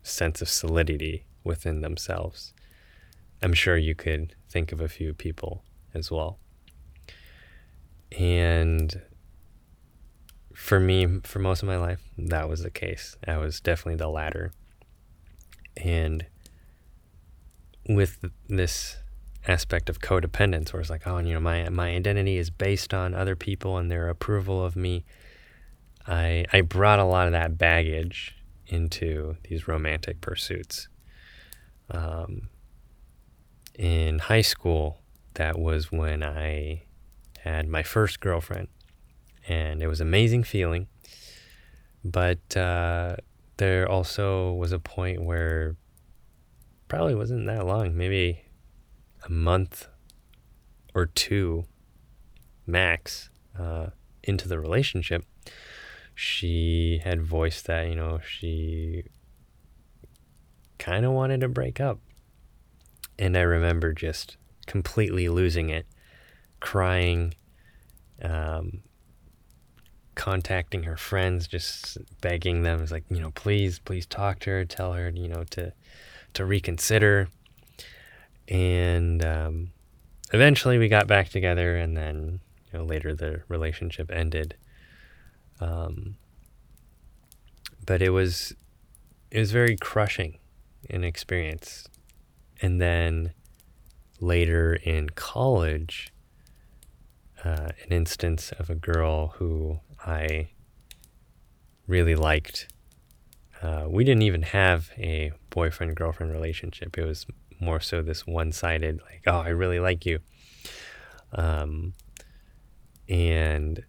sense 0.04 0.42
of 0.42 0.50
solidity 0.50 1.26
within 1.44 1.82
themselves. 1.82 2.54
I'm 3.42 3.54
sure 3.54 3.78
you 3.78 3.96
could 3.96 4.36
think 4.50 4.72
of 4.72 4.82
a 4.82 4.88
few 4.88 5.14
people 5.14 5.64
as 5.94 6.10
well. 6.10 6.40
And 8.18 9.02
for 10.54 10.80
me, 10.80 11.20
for 11.24 11.40
most 11.40 11.62
of 11.62 11.68
my 11.68 11.78
life, 11.78 12.02
that 12.18 12.50
was 12.50 12.64
the 12.64 12.72
case. 12.72 13.16
I 13.28 13.38
was 13.38 13.60
definitely 13.60 13.98
the 13.98 14.10
latter. 14.10 14.52
And 15.76 16.26
with 17.88 18.26
this 18.48 18.98
aspect 19.48 19.90
of 19.90 20.00
codependence 20.00 20.74
where 20.74 20.82
it's 20.82 20.90
like 20.90 21.08
oh 21.08 21.18
you 21.20 21.34
know 21.34 21.40
my 21.40 21.70
my 21.70 21.96
identity 21.96 22.38
is 22.38 22.50
based 22.50 22.94
on 22.94 23.14
other 23.14 23.36
people 23.36 23.78
and 23.78 23.90
their 23.90 24.10
approval 24.10 24.64
of 24.64 24.76
me. 24.76 25.06
I 26.06 26.46
i 26.54 26.62
brought 26.62 27.00
a 27.00 27.06
lot 27.06 27.28
of 27.28 27.34
that 27.34 27.58
baggage 27.58 28.36
into 28.68 29.38
these 29.48 29.68
romantic 29.68 30.20
pursuits 30.20 30.90
um, 31.90 32.50
in 33.76 34.20
high 34.20 34.42
school. 34.42 35.02
That 35.36 35.60
was 35.60 35.92
when 35.92 36.24
i 36.24 36.84
had 37.40 37.70
my 37.70 37.84
first 37.84 38.20
girlfriend 38.20 38.68
and 39.48 39.82
it 39.82 39.88
was 39.88 40.02
amazing 40.02 40.44
feeling. 40.44 40.88
But 42.04 42.56
uh, 42.56 43.18
there 43.58 43.90
also 43.90 44.54
was 44.54 44.72
a 44.72 44.80
point 44.80 45.24
where 45.24 45.76
probably 46.88 47.16
wasn't 47.16 47.48
that 47.48 47.66
long, 47.66 47.98
maybe 47.98 48.42
a 49.28 49.32
month 49.32 49.88
or 50.96 51.06
two 51.06 51.66
max 52.66 53.30
uh, 53.58 53.88
into 54.24 54.48
the 54.48 54.60
relationship, 54.60 55.24
she 56.16 57.02
had 57.04 57.22
voiced 57.22 57.68
that, 57.68 57.88
you 57.88 57.96
know, 57.96 58.20
she 58.28 59.04
kind 60.80 61.06
of 61.06 61.12
wanted 61.12 61.42
to 61.42 61.48
break 61.48 61.80
up. 61.80 62.00
And 63.20 63.38
I 63.38 63.42
remember 63.42 63.94
just 63.94 64.38
completely 64.66 65.30
losing 65.30 65.70
it, 65.70 65.86
crying, 66.60 67.34
um, 68.22 68.82
contacting 70.16 70.84
her 70.84 70.98
friends, 70.98 71.48
just 71.48 71.98
begging 72.22 72.64
them, 72.64 72.82
it's 72.82 72.92
like, 72.92 73.06
you 73.10 73.20
know, 73.20 73.32
please, 73.32 73.80
please 73.80 74.06
talk 74.06 74.40
to 74.40 74.50
her, 74.50 74.66
tell 74.66 74.94
her, 74.94 75.10
you 75.10 75.28
know, 75.28 75.44
to 75.52 75.74
to 76.34 76.46
reconsider. 76.46 77.30
And 78.48 79.24
um, 79.24 79.72
eventually 80.34 80.78
we 80.78 80.88
got 80.88 81.08
back 81.08 81.30
together, 81.30 81.76
and 81.76 81.96
then 81.96 82.40
you 82.72 82.80
know, 82.80 82.86
later 82.86 83.14
the 83.14 83.42
relationship 83.48 84.12
ended. 84.12 84.56
Um, 85.60 86.16
but 87.86 88.02
it 88.02 88.10
was 88.10 88.54
it 89.32 89.40
was 89.40 89.52
very 89.52 89.76
crushing 89.76 90.38
an 90.90 91.04
experience. 91.04 91.88
And 92.62 92.82
then 92.82 93.34
later 94.20 94.74
in 94.76 95.10
college, 95.12 96.12
uh, 97.44 97.70
an 97.84 97.92
instance 97.92 98.52
of 98.54 98.70
a 98.70 98.76
girl 98.76 99.28
who 99.38 99.80
I 100.06 100.50
really 101.88 102.16
liked 102.16 102.68
uh, 103.62 103.86
we 103.88 104.04
didn't 104.04 104.22
even 104.22 104.44
have 104.44 104.92
a 104.98 105.32
boyfriend 105.50 105.96
girlfriend 105.96 106.32
relationship. 106.32 106.98
It 106.98 107.06
was 107.06 107.26
more 107.60 107.80
so 107.80 108.02
this 108.02 108.26
one 108.26 108.52
sided, 108.52 109.02
like, 109.10 109.24
oh, 109.28 109.40
I 109.40 109.50
really 109.50 109.80
like 109.80 110.06
you. 110.06 110.20
Um, 111.34 111.94
and 113.10 113.84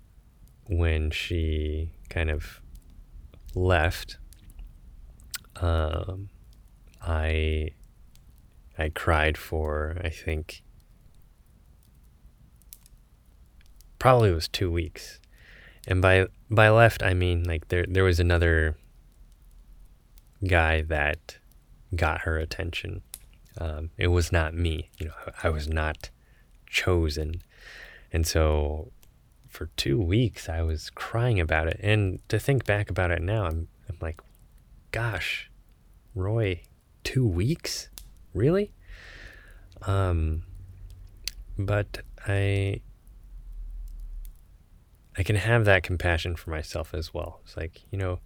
when 0.66 1.10
she 1.10 1.92
kind 2.08 2.30
of 2.30 2.60
left, 3.54 4.18
um, 5.56 6.28
I 7.02 7.70
I 8.76 8.90
cried 8.90 9.37
for 9.37 9.96
I 10.04 10.10
think 10.10 10.62
probably 13.98 14.30
it 14.30 14.34
was 14.34 14.48
two 14.48 14.70
weeks, 14.70 15.20
and 15.87 16.00
by 16.00 16.26
by 16.50 16.68
left 16.68 17.02
I 17.02 17.14
mean 17.14 17.44
like 17.44 17.68
there 17.68 17.87
there 17.88 18.04
was 18.04 18.20
another 18.20 18.76
guy 20.46 20.82
that 20.82 21.38
got 21.96 22.20
her 22.22 22.38
attention. 22.38 23.02
Um, 23.58 23.90
it 23.96 24.08
was 24.08 24.30
not 24.32 24.54
me. 24.54 24.90
You 24.98 25.06
know, 25.06 25.12
I 25.42 25.50
was 25.50 25.68
not 25.68 26.10
chosen. 26.66 27.42
And 28.12 28.26
so 28.26 28.92
for 29.48 29.66
two 29.76 30.00
weeks, 30.00 30.48
I 30.48 30.62
was 30.62 30.90
crying 30.90 31.40
about 31.40 31.68
it. 31.68 31.80
And 31.82 32.20
to 32.28 32.38
think 32.38 32.64
back 32.64 32.90
about 32.90 33.10
it 33.10 33.20
now, 33.20 33.44
I'm, 33.44 33.68
I'm 33.88 33.96
like, 34.00 34.20
gosh, 34.92 35.50
Roy, 36.14 36.62
two 37.04 37.26
weeks? 37.26 37.88
Really? 38.32 38.72
Um, 39.82 40.42
but 41.58 42.02
I 42.26 42.80
I 45.16 45.24
can 45.24 45.34
have 45.34 45.64
that 45.64 45.82
compassion 45.82 46.36
for 46.36 46.50
myself 46.50 46.94
as 46.94 47.12
well. 47.12 47.40
It's 47.44 47.56
like, 47.56 47.82
you 47.90 47.98
know, 47.98 48.20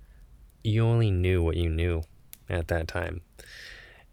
you 0.62 0.84
only 0.84 1.10
knew 1.10 1.42
what 1.42 1.56
you 1.56 1.70
knew 1.70 2.02
at 2.50 2.68
that 2.68 2.86
time. 2.86 3.22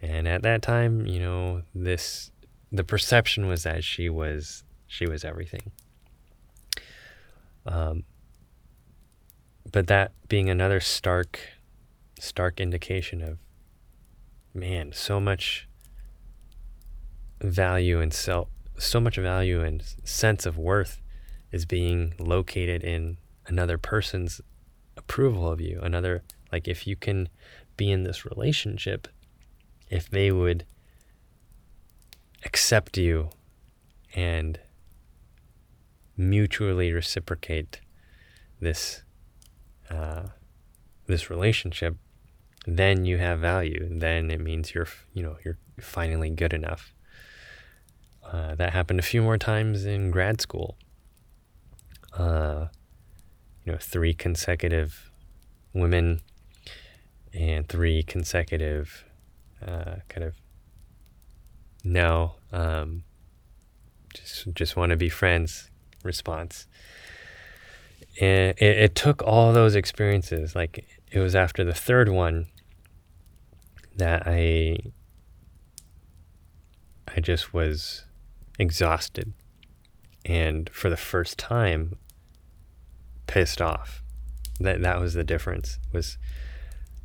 And 0.01 0.27
at 0.27 0.43
that 0.43 0.61
time, 0.61 1.05
you 1.05 1.19
know, 1.19 1.63
this 1.75 2.31
the 2.71 2.83
perception 2.83 3.47
was 3.47 3.63
that 3.63 3.83
she 3.83 4.09
was 4.09 4.63
she 4.87 5.07
was 5.07 5.25
everything. 5.25 5.71
Um, 7.65 8.03
but 9.71 9.87
that 9.87 10.11
being 10.27 10.49
another 10.49 10.79
stark 10.79 11.39
stark 12.19 12.59
indication 12.59 13.21
of 13.21 13.37
man, 14.53 14.91
so 14.93 15.19
much 15.19 15.67
value 17.41 17.99
and 18.01 18.13
self 18.13 18.49
so 18.77 18.99
much 18.99 19.17
value 19.17 19.61
and 19.61 19.83
sense 20.03 20.45
of 20.45 20.57
worth 20.57 21.01
is 21.51 21.65
being 21.65 22.13
located 22.17 22.83
in 22.83 23.17
another 23.47 23.77
person's 23.77 24.39
approval 24.95 25.51
of 25.51 25.59
you. 25.59 25.79
Another 25.81 26.23
like 26.51 26.67
if 26.67 26.87
you 26.87 26.95
can 26.95 27.29
be 27.77 27.91
in 27.91 28.03
this 28.03 28.25
relationship, 28.25 29.07
if 29.89 30.09
they 30.09 30.31
would 30.31 30.65
accept 32.45 32.97
you 32.97 33.29
and 34.15 34.59
mutually 36.15 36.91
reciprocate 36.91 37.79
this 38.59 39.03
uh, 39.89 40.27
this 41.07 41.29
relationship, 41.29 41.95
then 42.67 43.05
you 43.05 43.17
have 43.17 43.39
value. 43.39 43.87
Then 43.89 44.29
it 44.29 44.39
means 44.39 44.73
you're 44.73 44.87
you 45.13 45.23
know 45.23 45.37
you're 45.43 45.57
finally 45.79 46.29
good 46.29 46.53
enough. 46.53 46.93
Uh, 48.23 48.53
that 48.55 48.73
happened 48.73 48.99
a 48.99 49.03
few 49.03 49.23
more 49.23 49.37
times 49.37 49.85
in 49.85 50.11
grad 50.11 50.39
school. 50.39 50.77
Uh, 52.13 52.67
you 53.63 53.71
know, 53.71 53.77
three 53.79 54.13
consecutive 54.13 55.11
women 55.73 56.21
and 57.33 57.67
three 57.67 58.03
consecutive 58.03 59.05
uh, 59.65 59.95
kind 60.07 60.23
of 60.23 60.35
no, 61.83 62.33
um, 62.51 63.03
just 64.13 64.53
just 64.53 64.75
want 64.75 64.91
to 64.91 64.97
be 64.97 65.09
friends 65.09 65.69
response. 66.03 66.67
And 68.19 68.57
it, 68.57 68.77
it 68.77 68.95
took 68.95 69.23
all 69.23 69.53
those 69.53 69.75
experiences. 69.75 70.55
Like 70.55 70.85
it 71.11 71.19
was 71.19 71.35
after 71.35 71.63
the 71.63 71.73
third 71.73 72.09
one 72.09 72.47
that 73.95 74.23
I 74.25 74.77
I 77.07 77.19
just 77.21 77.53
was 77.53 78.05
exhausted 78.57 79.33
and 80.25 80.69
for 80.69 80.89
the 80.89 80.97
first 80.97 81.37
time 81.37 81.97
pissed 83.27 83.61
off. 83.61 84.03
That 84.59 84.81
that 84.81 84.99
was 84.99 85.13
the 85.13 85.23
difference. 85.23 85.79
Was 85.93 86.17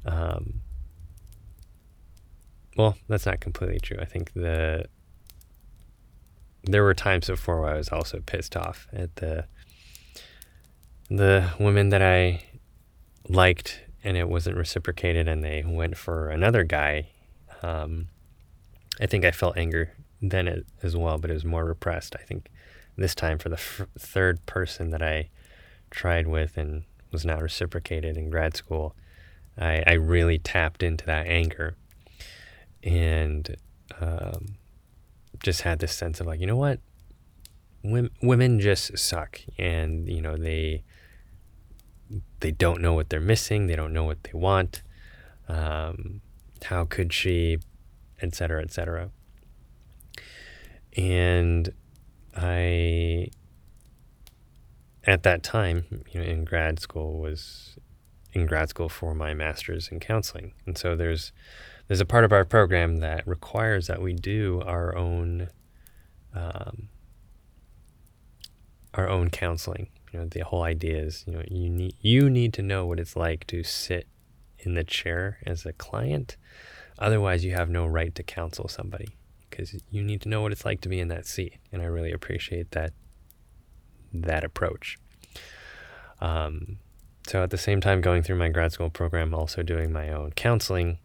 um 0.05 0.61
well, 2.77 2.97
that's 3.09 3.27
not 3.27 3.41
completely 3.41 3.81
true. 3.81 3.99
I 4.01 4.05
think 4.05 4.33
the 4.35 4.87
there 6.65 6.83
were 6.83 6.95
times 6.95 7.27
before 7.27 7.61
where 7.61 7.75
I 7.75 7.77
was 7.77 7.91
also 7.91 8.21
pissed 8.25 8.57
off 8.57 8.89
at 8.93 9.17
the 9.17 9.45
the 11.11 11.51
women 11.61 11.91
that 11.91 12.03
I 12.03 12.43
liked 13.29 13.83
and 14.03 14.17
it 14.17 14.29
wasn't 14.29 14.57
reciprocated 14.57 15.29
and 15.29 15.45
they 15.45 15.63
went 15.67 15.97
for 15.97 16.31
another 16.31 16.65
guy. 16.65 17.09
Um, 17.63 18.09
I 19.01 19.07
think 19.07 19.25
I 19.25 19.31
felt 19.31 19.57
anger 19.57 19.93
then 20.21 20.65
as 20.83 20.97
well, 20.97 21.19
but 21.19 21.31
it 21.31 21.35
was 21.35 21.45
more 21.45 21.65
repressed. 21.65 22.17
I 22.19 22.23
think 22.23 22.49
this 22.97 23.15
time 23.15 23.39
for 23.39 23.49
the 23.49 23.57
f- 23.57 23.87
third 23.99 24.45
person 24.47 24.91
that 24.91 25.03
I 25.03 25.29
tried 25.91 26.27
with 26.27 26.57
and 26.57 26.85
was 27.13 27.25
not 27.25 27.43
reciprocated 27.43 28.17
in 28.17 28.31
grad 28.31 28.57
school, 28.57 28.95
I, 29.59 29.83
I 29.87 29.93
really 29.95 30.39
tapped 30.39 30.83
into 30.83 31.05
that 31.07 31.27
anger 31.27 31.77
and 32.85 33.57
um, 34.01 34.57
just 35.43 35.63
had 35.63 35.79
this 35.79 35.93
sense 35.93 36.21
of 36.21 36.27
like, 36.27 36.41
you 36.41 36.47
know 36.47 36.57
what, 36.57 36.79
women, 37.83 38.11
women 38.23 38.61
just 38.61 38.97
suck, 38.99 39.41
and 39.59 40.09
you 40.09 40.21
know 40.21 40.37
they 40.37 40.85
they 42.41 42.51
don't 42.51 42.81
know 42.81 42.93
what 42.93 43.09
they're 43.09 43.21
missing, 43.21 43.67
they 43.67 43.77
don't 43.77 43.93
know 43.93 44.05
what 44.05 44.23
they 44.25 44.33
want. 44.35 44.83
Um, 45.49 46.21
how 46.65 46.85
could 46.85 47.13
she, 47.13 47.59
et 48.21 48.35
cetera, 48.35 48.63
et 48.63 48.73
cetera. 48.73 49.11
And 50.97 51.73
I, 52.35 53.29
at 55.05 55.23
that 55.25 55.43
time, 55.43 56.05
you 56.11 56.21
know, 56.21 56.27
in 56.27 56.45
grad 56.45 56.81
school, 56.81 57.19
was 57.19 57.77
in 58.33 58.47
grad 58.47 58.69
school 58.71 58.89
for 58.89 59.15
my 59.15 59.35
master's 59.35 59.89
in 59.89 60.01
counseling, 60.01 60.53
and 60.67 60.79
so 60.79 60.97
there's 60.97 61.33
there's 61.89 62.01
a 62.01 62.07
part 62.07 62.25
of 62.25 62.33
our 62.33 62.45
program 62.45 62.99
that 62.99 63.27
requires 63.27 63.87
that 63.87 64.01
we 64.01 64.15
do 64.15 64.63
our 64.65 64.97
own 64.97 65.49
um, 66.35 66.89
our 68.95 69.09
own 69.09 69.31
counseling. 69.31 69.89
You 70.13 70.21
know, 70.21 70.27
the 70.27 70.41
whole 70.41 70.63
idea 70.63 70.99
is, 70.99 71.25
you 71.27 71.33
know, 71.33 71.43
you 71.49 71.69
need 71.69 71.95
you 72.01 72.31
need 72.31 72.53
to 72.55 72.63
know 72.63 72.87
what 72.87 73.01
it's 73.01 73.17
like 73.17 73.47
to 73.49 73.63
sit 73.63 74.07
in 74.59 74.75
the 74.75 74.85
chair 74.85 75.39
as 75.47 75.67
a 75.67 75.73
client. 75.73 76.37
Otherwise, 76.99 77.45
you 77.45 77.53
have 77.53 77.69
no 77.69 77.87
right 77.87 78.15
to 78.15 78.23
counsel 78.23 78.69
somebody 78.69 79.17
because 79.51 79.75
you 79.91 80.03
need 80.03 80.21
to 80.23 80.29
know 80.29 80.41
what 80.41 80.53
it's 80.53 80.65
like 80.65 80.81
to 80.83 80.89
be 80.89 81.01
in 81.01 81.09
that 81.09 81.27
seat. 81.27 81.59
And 81.73 81.83
I 81.83 81.87
really 81.87 82.13
appreciate 82.13 82.71
that 82.71 82.93
that 84.13 84.45
approach. 84.45 84.97
Um, 86.21 86.79
so 87.27 87.43
at 87.43 87.51
the 87.51 87.59
same 87.59 87.81
time, 87.81 88.01
going 88.01 88.23
through 88.23 88.37
my 88.37 88.49
grad 88.49 88.73
school 88.73 88.91
program, 88.91 89.35
also 89.35 89.63
doing 89.63 89.93
my 89.93 90.11
own 90.11 90.33
counseling 90.33 90.99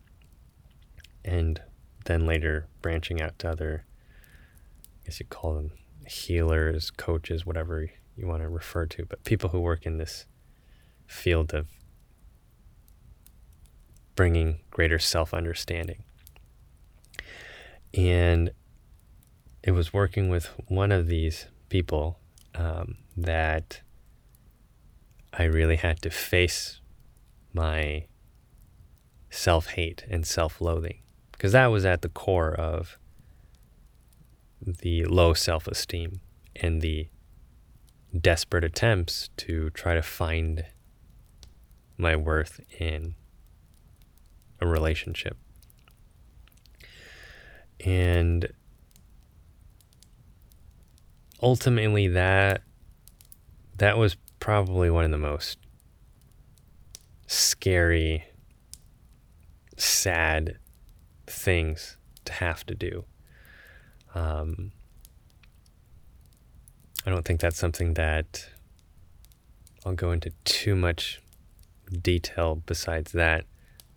and 1.30 1.62
then 2.06 2.26
later 2.26 2.68
branching 2.82 3.22
out 3.22 3.38
to 3.38 3.50
other, 3.50 3.86
I 4.84 5.06
guess 5.06 5.20
you 5.20 5.28
call 5.28 5.54
them 5.54 5.72
healers, 6.08 6.90
coaches, 6.90 7.46
whatever 7.46 7.92
you 8.18 8.26
want 8.26 8.42
to 8.42 8.50
refer 8.50 8.88
to, 8.88 9.06
but 9.06 9.24
people 9.24 9.52
who 9.52 9.60
work 9.60 9.86
in 9.86 9.98
this 9.98 10.26
field 11.06 11.54
of 11.54 11.68
bringing 14.16 14.62
greater 14.72 14.98
self 14.98 15.32
understanding. 15.32 16.04
And 17.94 18.50
it 19.62 19.72
was 19.72 19.94
working 19.94 20.30
with 20.30 20.48
one 20.68 20.92
of 20.92 21.08
these 21.08 21.46
people 21.70 22.20
um, 22.56 22.98
that 23.16 23.82
I 25.32 25.44
really 25.44 25.76
had 25.76 26.02
to 26.02 26.10
face 26.10 26.82
my 27.54 28.08
self 29.30 29.68
hate 29.72 30.06
and 30.10 30.26
self 30.26 30.60
loathing 30.60 31.02
because 31.40 31.54
that 31.54 31.68
was 31.68 31.86
at 31.86 32.02
the 32.02 32.10
core 32.10 32.54
of 32.54 33.00
the 34.62 35.06
low 35.06 35.34
self 35.34 35.68
esteem 35.68 36.20
and 36.58 36.82
the 36.82 37.08
desperate 38.20 38.66
attempts 38.66 39.30
to 39.38 39.70
try 39.70 39.94
to 39.94 40.02
find 40.02 40.66
my 41.98 42.14
worth 42.14 42.60
in 42.78 43.16
a 44.60 44.68
relationship. 44.68 45.38
And 47.86 48.52
ultimately 51.42 52.10
that 52.10 52.64
that 53.78 53.98
was 53.98 54.18
probably 54.42 54.90
one 54.90 55.06
of 55.06 55.12
the 55.12 55.18
most 55.18 55.58
scary 57.28 58.26
sad 59.78 60.58
things 61.30 61.98
to 62.26 62.34
have 62.34 62.66
to 62.66 62.76
do. 62.76 63.06
Um, 64.16 64.72
I 67.06 67.10
don't 67.10 67.26
think 67.26 67.40
that's 67.40 67.58
something 67.58 67.94
that 67.94 68.48
I'll 69.86 69.94
go 69.94 70.12
into 70.12 70.32
too 70.44 70.76
much 70.76 71.22
detail 72.02 72.62
besides 72.66 73.12
that. 73.14 73.46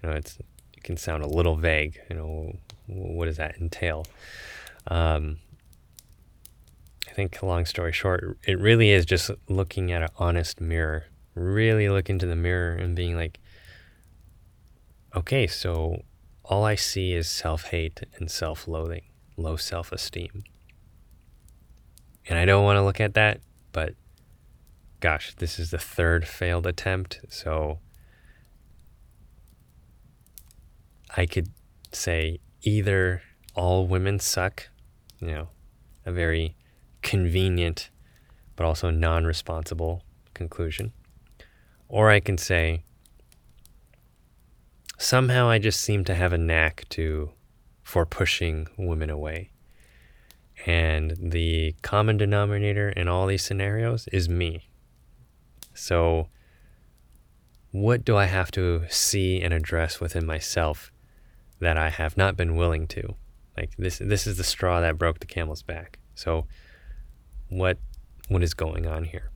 You 0.03 0.09
know, 0.09 0.17
it's 0.17 0.39
it 0.77 0.83
can 0.83 0.97
sound 0.97 1.23
a 1.23 1.29
little 1.29 1.57
vague. 1.57 2.01
You 2.09 2.17
know, 2.17 2.57
what 2.87 3.27
does 3.27 3.37
that 3.37 3.57
entail? 3.59 4.07
Um, 4.87 5.39
I 7.09 7.13
think, 7.13 7.43
long 7.43 7.67
story 7.67 7.93
short, 7.93 8.39
it 8.47 8.59
really 8.59 8.91
is 8.91 9.05
just 9.05 9.31
looking 9.49 9.93
at 9.93 10.03
an 10.03 10.09
honest 10.19 10.61
mirror. 10.61 11.05
Really 11.35 11.89
look 11.89 12.09
into 12.09 12.27
the 12.27 12.37
mirror 12.37 12.75
and 12.75 12.97
being 12.97 13.17
like, 13.17 13.39
okay, 15.15 15.47
so 15.47 16.03
all 16.53 16.65
I 16.65 16.75
see 16.75 17.15
is 17.15 17.31
self 17.31 17.65
hate 17.71 18.03
and 18.17 18.31
self 18.31 18.69
loathing, 18.69 19.05
low 19.39 19.57
self 19.57 19.91
esteem. 19.91 20.45
And 22.29 22.39
I 22.39 22.45
don't 22.45 22.63
want 22.63 22.77
to 22.77 22.83
look 22.83 23.01
at 23.01 23.15
that, 23.15 23.41
but 23.73 23.95
gosh, 25.01 25.35
this 25.37 25.59
is 25.59 25.71
the 25.71 25.79
third 25.79 26.29
failed 26.29 26.67
attempt. 26.67 27.21
So 27.31 27.79
I 31.17 31.25
could 31.25 31.49
say 31.91 32.39
either 32.61 33.23
all 33.55 33.87
women 33.87 34.19
suck, 34.19 34.69
you 35.21 35.29
know, 35.29 35.49
a 36.05 36.13
very 36.13 36.55
convenient 37.01 37.89
but 38.57 38.67
also 38.67 38.91
non 38.91 39.25
responsible 39.25 40.03
conclusion. 40.35 40.93
Or 41.89 42.11
I 42.11 42.21
can 42.21 42.37
say 42.37 42.85
somehow 45.03 45.49
I 45.49 45.59
just 45.59 45.81
seem 45.81 46.05
to 46.05 46.15
have 46.15 46.33
a 46.33 46.39
knack 46.39 46.85
to 46.91 47.31
for 47.83 48.07
pushing 48.07 48.69
women 48.79 49.11
away. 49.11 49.51
And 50.65 51.17
the 51.21 51.75
common 51.83 52.17
denominator 52.17 52.89
in 52.91 53.09
all 53.09 53.27
these 53.27 53.43
scenarios 53.43 54.07
is 54.13 54.29
me. 54.29 54.69
So, 55.75 56.29
what 57.73 58.05
do 58.05 58.17
I 58.17 58.27
have 58.27 58.53
to 58.53 58.85
see 58.89 59.41
and 59.41 59.53
address 59.53 59.99
within 59.99 60.25
myself 60.25 60.93
that 61.59 61.77
I 61.77 61.89
have 61.89 62.17
not 62.17 62.37
been 62.37 62.55
willing 62.55 62.87
to? 62.89 63.17
Like 63.57 63.71
this 63.77 63.99
this 63.99 64.27
is 64.27 64.37
the 64.37 64.45
straw 64.45 64.81
that 64.81 64.99
broke 64.99 65.19
the 65.19 65.27
camel's 65.27 65.63
back. 65.63 65.99
So 66.15 66.47
what 67.49 67.79
what 68.29 68.43
is 68.43 68.55
going 68.55 68.87
on 68.87 69.05
here? 69.05 69.31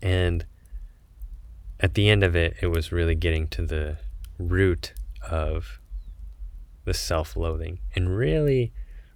And 0.00 0.46
at 1.80 1.94
the 1.94 2.08
end 2.08 2.24
of 2.24 2.34
it, 2.34 2.56
it 2.62 2.68
was 2.68 2.92
really 2.92 3.14
getting 3.14 3.46
to 3.48 3.66
the 3.66 3.98
root 4.38 4.94
of 5.28 5.80
the 6.84 6.94
self-loathing 6.94 7.78
and 7.94 8.16
really 8.16 8.72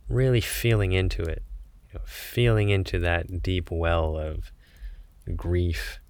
really 0.08 0.40
feeling 0.40 0.92
into 0.92 1.22
it 1.22 1.42
you 1.88 1.98
know, 1.98 2.04
feeling 2.04 2.68
into 2.68 2.98
that 2.98 3.42
deep 3.42 3.70
well 3.70 4.18
of 4.18 4.52
grief 5.36 6.00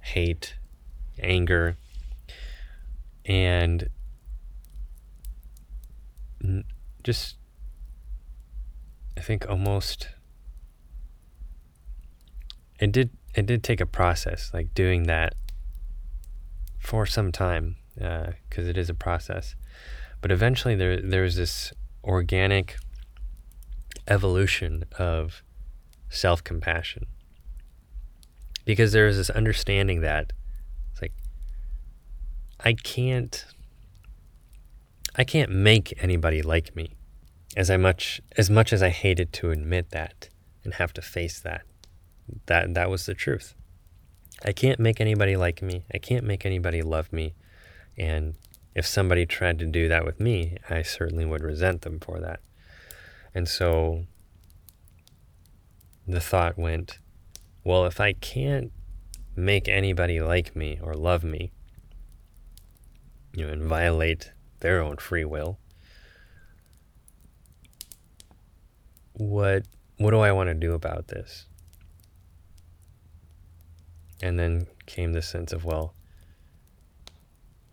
hate 0.00 0.56
anger 1.20 1.76
and 3.26 3.88
just 7.02 7.36
I 9.16 9.20
think 9.20 9.48
almost 9.48 10.08
it 12.80 12.92
did 12.92 13.10
it 13.34 13.46
did 13.46 13.62
take 13.62 13.80
a 13.80 13.86
process 13.86 14.50
like 14.52 14.74
doing 14.74 15.04
that 15.04 15.34
for 16.78 17.06
some 17.06 17.32
time 17.32 17.76
because 17.94 18.66
uh, 18.66 18.70
it 18.70 18.76
is 18.76 18.90
a 18.90 18.94
process. 18.94 19.54
But 20.20 20.32
eventually 20.32 20.74
there 20.74 21.00
there's 21.00 21.36
this 21.36 21.72
organic 22.02 22.76
evolution 24.08 24.84
of 24.98 25.42
self-compassion. 26.08 27.06
Because 28.64 28.92
there's 28.92 29.16
this 29.16 29.30
understanding 29.30 30.00
that 30.00 30.32
it's 30.92 31.02
like 31.02 31.12
I 32.60 32.72
can't 32.72 33.44
I 35.16 35.24
can't 35.24 35.50
make 35.50 35.94
anybody 36.02 36.42
like 36.42 36.74
me 36.74 36.94
as 37.56 37.70
I 37.70 37.76
much 37.76 38.20
as 38.36 38.50
much 38.50 38.72
as 38.72 38.82
I 38.82 38.88
hated 38.88 39.32
to 39.34 39.50
admit 39.50 39.90
that 39.90 40.28
and 40.64 40.74
have 40.74 40.92
to 40.94 41.02
face 41.02 41.38
that. 41.40 41.62
That 42.46 42.74
that 42.74 42.90
was 42.90 43.06
the 43.06 43.14
truth. 43.14 43.54
I 44.44 44.52
can't 44.52 44.80
make 44.80 45.00
anybody 45.00 45.36
like 45.36 45.62
me. 45.62 45.84
I 45.92 45.98
can't 45.98 46.24
make 46.24 46.44
anybody 46.44 46.82
love 46.82 47.12
me 47.12 47.34
and 47.96 48.34
if 48.74 48.86
somebody 48.86 49.24
tried 49.24 49.58
to 49.60 49.66
do 49.66 49.88
that 49.88 50.04
with 50.04 50.18
me, 50.18 50.56
I 50.68 50.82
certainly 50.82 51.24
would 51.24 51.42
resent 51.42 51.82
them 51.82 52.00
for 52.00 52.18
that. 52.20 52.40
And 53.34 53.48
so 53.48 54.04
the 56.06 56.20
thought 56.20 56.58
went, 56.58 56.98
well, 57.62 57.86
if 57.86 58.00
I 58.00 58.12
can't 58.12 58.72
make 59.36 59.68
anybody 59.68 60.20
like 60.20 60.54
me 60.54 60.78
or 60.82 60.94
love 60.94 61.24
me, 61.24 61.52
you 63.32 63.46
know, 63.46 63.52
and 63.52 63.64
violate 63.64 64.32
their 64.60 64.80
own 64.80 64.96
free 64.96 65.24
will, 65.24 65.58
what 69.14 69.64
what 69.96 70.10
do 70.10 70.18
I 70.18 70.32
want 70.32 70.48
to 70.48 70.54
do 70.54 70.72
about 70.72 71.08
this? 71.08 71.46
And 74.20 74.38
then 74.38 74.66
came 74.86 75.12
the 75.12 75.22
sense 75.22 75.52
of, 75.52 75.64
well, 75.64 75.94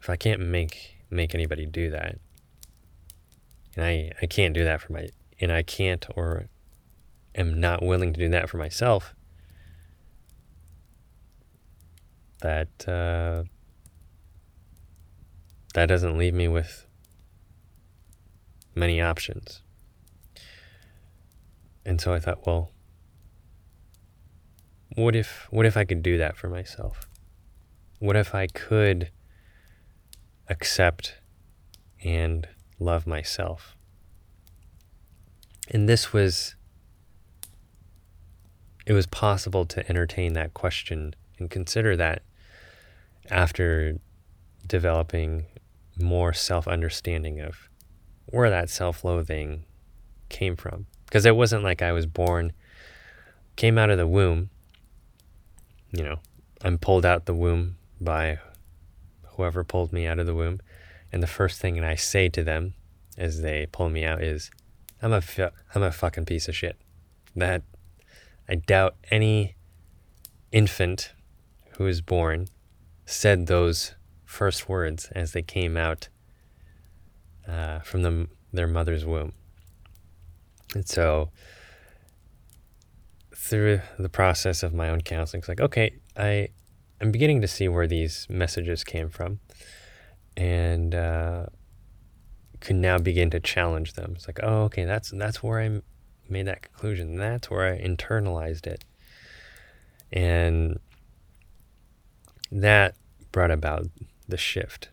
if 0.02 0.10
I 0.10 0.16
can't 0.16 0.42
make 0.42 0.98
make 1.10 1.36
anybody 1.36 1.66
do 1.66 1.92
that, 1.92 2.18
and 3.76 3.86
I 3.86 4.12
I 4.22 4.26
can't 4.26 4.54
do 4.54 4.64
that 4.64 4.82
for 4.82 4.94
my 4.94 5.10
and 5.40 5.52
I 5.52 5.62
can't 5.62 6.06
or 6.16 6.48
am 7.36 7.60
not 7.60 7.84
willing 7.84 8.14
to 8.14 8.20
do 8.20 8.30
that 8.30 8.50
for 8.50 8.58
myself, 8.58 9.14
that 12.42 12.88
uh, 12.88 13.44
that 15.76 15.86
doesn't 15.86 16.18
leave 16.18 16.34
me 16.34 16.48
with 16.48 16.88
many 18.74 19.00
options. 19.00 19.62
And 21.86 22.00
so 22.00 22.14
I 22.14 22.20
thought, 22.20 22.46
well, 22.46 22.72
what 24.96 25.16
if 25.16 25.48
what 25.52 25.66
if 25.66 25.78
I 25.78 25.86
could 25.86 26.02
do 26.02 26.18
that 26.18 26.38
for 26.38 26.48
myself? 26.48 27.08
What 28.00 28.16
if 28.16 28.34
I 28.34 28.48
could 28.48 29.12
accept 30.52 31.16
and 32.04 32.48
love 32.78 33.08
myself. 33.08 33.76
And 35.70 35.88
this 35.88 36.12
was, 36.12 36.56
it 38.86 38.94
was 38.94 39.08
possible 39.08 39.66
to 39.66 39.88
entertain 39.88 40.34
that 40.34 40.54
question 40.54 41.16
and 41.40 41.50
consider 41.50 41.96
that 41.96 42.22
after 43.30 43.98
developing 44.68 45.46
more 45.98 46.34
self 46.34 46.68
understanding 46.68 47.40
of 47.40 47.70
where 48.26 48.50
that 48.50 48.70
self 48.70 49.04
loathing 49.06 49.64
came 50.28 50.56
from. 50.58 50.86
Because 51.06 51.26
it 51.26 51.36
wasn't 51.36 51.64
like 51.64 51.82
I 51.82 51.94
was 51.94 52.06
born, 52.06 52.52
came 53.56 53.78
out 53.78 53.90
of 53.90 53.98
the 53.98 54.08
womb, 54.08 54.50
you 55.92 56.04
know, 56.04 56.20
I'm 56.64 56.78
pulled 56.78 57.06
out 57.06 57.26
the 57.26 57.34
womb 57.34 57.78
by 58.00 58.40
whoever 59.42 59.64
pulled 59.64 59.92
me 59.92 60.06
out 60.06 60.20
of 60.20 60.28
the 60.28 60.36
womb. 60.36 60.62
And 61.12 61.24
the 61.24 61.28
first 61.28 61.60
thing 61.60 61.84
I 61.84 61.96
say 61.96 62.30
to 62.30 62.44
them 62.44 62.76
as 63.18 63.42
they 63.42 63.68
pull 63.72 63.90
me 63.90 64.06
out 64.06 64.22
is, 64.22 64.52
I'm 65.02 65.12
a, 65.14 65.24
am 65.74 65.82
a 65.82 65.92
fucking 65.92 66.26
piece 66.26 66.48
of 66.48 66.56
shit. 66.56 66.78
That 67.36 67.64
I 68.48 68.56
doubt 68.56 68.96
any 69.10 69.56
infant 70.52 71.14
who 71.78 71.88
is 71.88 72.02
born 72.02 72.50
said 73.06 73.48
those 73.48 73.96
first 74.26 74.70
words 74.70 75.10
as 75.16 75.32
they 75.32 75.42
came 75.42 75.76
out 75.76 76.08
uh, 77.48 77.80
from 77.80 78.04
the, 78.04 78.28
their 78.54 78.68
mother's 78.68 79.06
womb. 79.06 79.34
And 80.76 80.88
so, 80.88 81.32
through 83.36 83.82
the 83.98 84.08
process 84.08 84.62
of 84.62 84.72
my 84.72 84.90
own 84.90 85.02
counseling, 85.02 85.40
it's 85.40 85.50
like, 85.50 85.60
okay, 85.60 85.96
I 86.16 86.50
I'm 87.02 87.12
beginning 87.12 87.42
to 87.42 87.48
see 87.48 87.68
where 87.68 87.88
these 87.88 88.28
messages 88.30 88.84
came 88.84 89.10
from 89.10 89.40
and 90.38 90.94
uh, 90.94 91.48
can 92.60 92.80
now 92.80 93.00
begin 93.00 93.32
to 93.32 93.40
challenge 93.40 93.94
them. 93.94 94.14
It's 94.16 94.28
like, 94.28 94.40
oh, 94.44 94.64
okay, 94.66 94.86
that's 94.86 95.10
that's 95.10 95.42
where 95.42 95.60
I 95.60 95.82
made 96.30 96.46
that 96.46 96.62
conclusion. 96.62 97.18
That's 97.18 97.50
where 97.50 97.74
I 97.74 97.82
internalized 97.82 98.68
it, 98.68 98.86
and 100.12 100.80
that 102.52 102.96
brought 103.32 103.52
about 103.52 103.88
the 104.28 104.38
shift. 104.38 104.90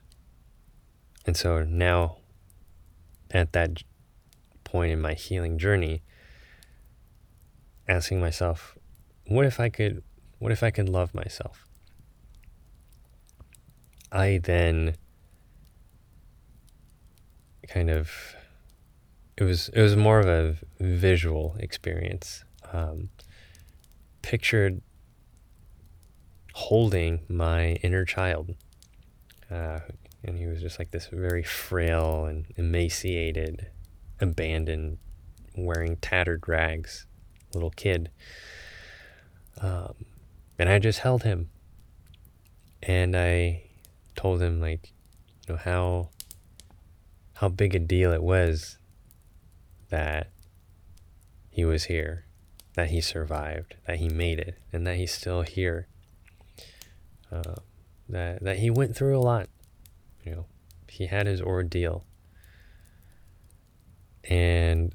And 1.26 1.36
so 1.36 1.62
now, 1.62 2.16
at 3.30 3.52
that 3.52 3.82
point 4.64 4.92
in 4.92 5.00
my 5.00 5.12
healing 5.12 5.58
journey, 5.58 6.00
asking 7.86 8.18
myself, 8.18 8.78
what 9.26 9.44
if 9.44 9.60
I 9.60 9.68
could, 9.68 10.02
what 10.38 10.52
if 10.52 10.62
I 10.62 10.70
could 10.70 10.88
love 10.88 11.12
myself? 11.12 11.67
I 14.10 14.40
then 14.42 14.96
kind 17.68 17.90
of 17.90 18.10
it 19.36 19.44
was 19.44 19.68
it 19.68 19.80
was 19.80 19.96
more 19.96 20.18
of 20.18 20.26
a 20.26 20.56
visual 20.80 21.56
experience. 21.60 22.44
Um, 22.72 23.10
pictured 24.22 24.82
holding 26.54 27.20
my 27.28 27.74
inner 27.84 28.04
child, 28.04 28.54
uh, 29.50 29.80
and 30.24 30.36
he 30.36 30.46
was 30.46 30.60
just 30.60 30.78
like 30.78 30.90
this 30.90 31.06
very 31.06 31.42
frail 31.42 32.24
and 32.24 32.46
emaciated, 32.56 33.68
abandoned, 34.20 34.98
wearing 35.56 35.96
tattered 35.96 36.48
rags, 36.48 37.06
little 37.54 37.70
kid. 37.70 38.10
Um, 39.60 39.94
and 40.58 40.68
I 40.68 40.78
just 40.80 40.98
held 41.00 41.22
him, 41.22 41.50
and 42.82 43.16
I 43.16 43.67
told 44.18 44.42
him 44.42 44.60
like 44.60 44.92
you 45.46 45.54
know 45.54 45.60
how 45.64 46.10
how 47.34 47.48
big 47.48 47.74
a 47.74 47.78
deal 47.78 48.12
it 48.12 48.22
was 48.22 48.78
that 49.90 50.30
he 51.50 51.64
was 51.64 51.84
here, 51.84 52.24
that 52.74 52.90
he 52.90 53.00
survived, 53.00 53.76
that 53.86 53.98
he 53.98 54.08
made 54.08 54.38
it, 54.38 54.58
and 54.72 54.86
that 54.86 54.96
he's 54.96 55.12
still 55.12 55.42
here. 55.42 55.86
Uh, 57.30 57.54
that 58.08 58.42
that 58.42 58.58
he 58.58 58.70
went 58.70 58.96
through 58.96 59.16
a 59.16 59.20
lot, 59.20 59.48
you 60.24 60.32
know, 60.32 60.46
He 60.88 61.06
had 61.06 61.26
his 61.26 61.40
ordeal. 61.40 62.04
And 64.24 64.94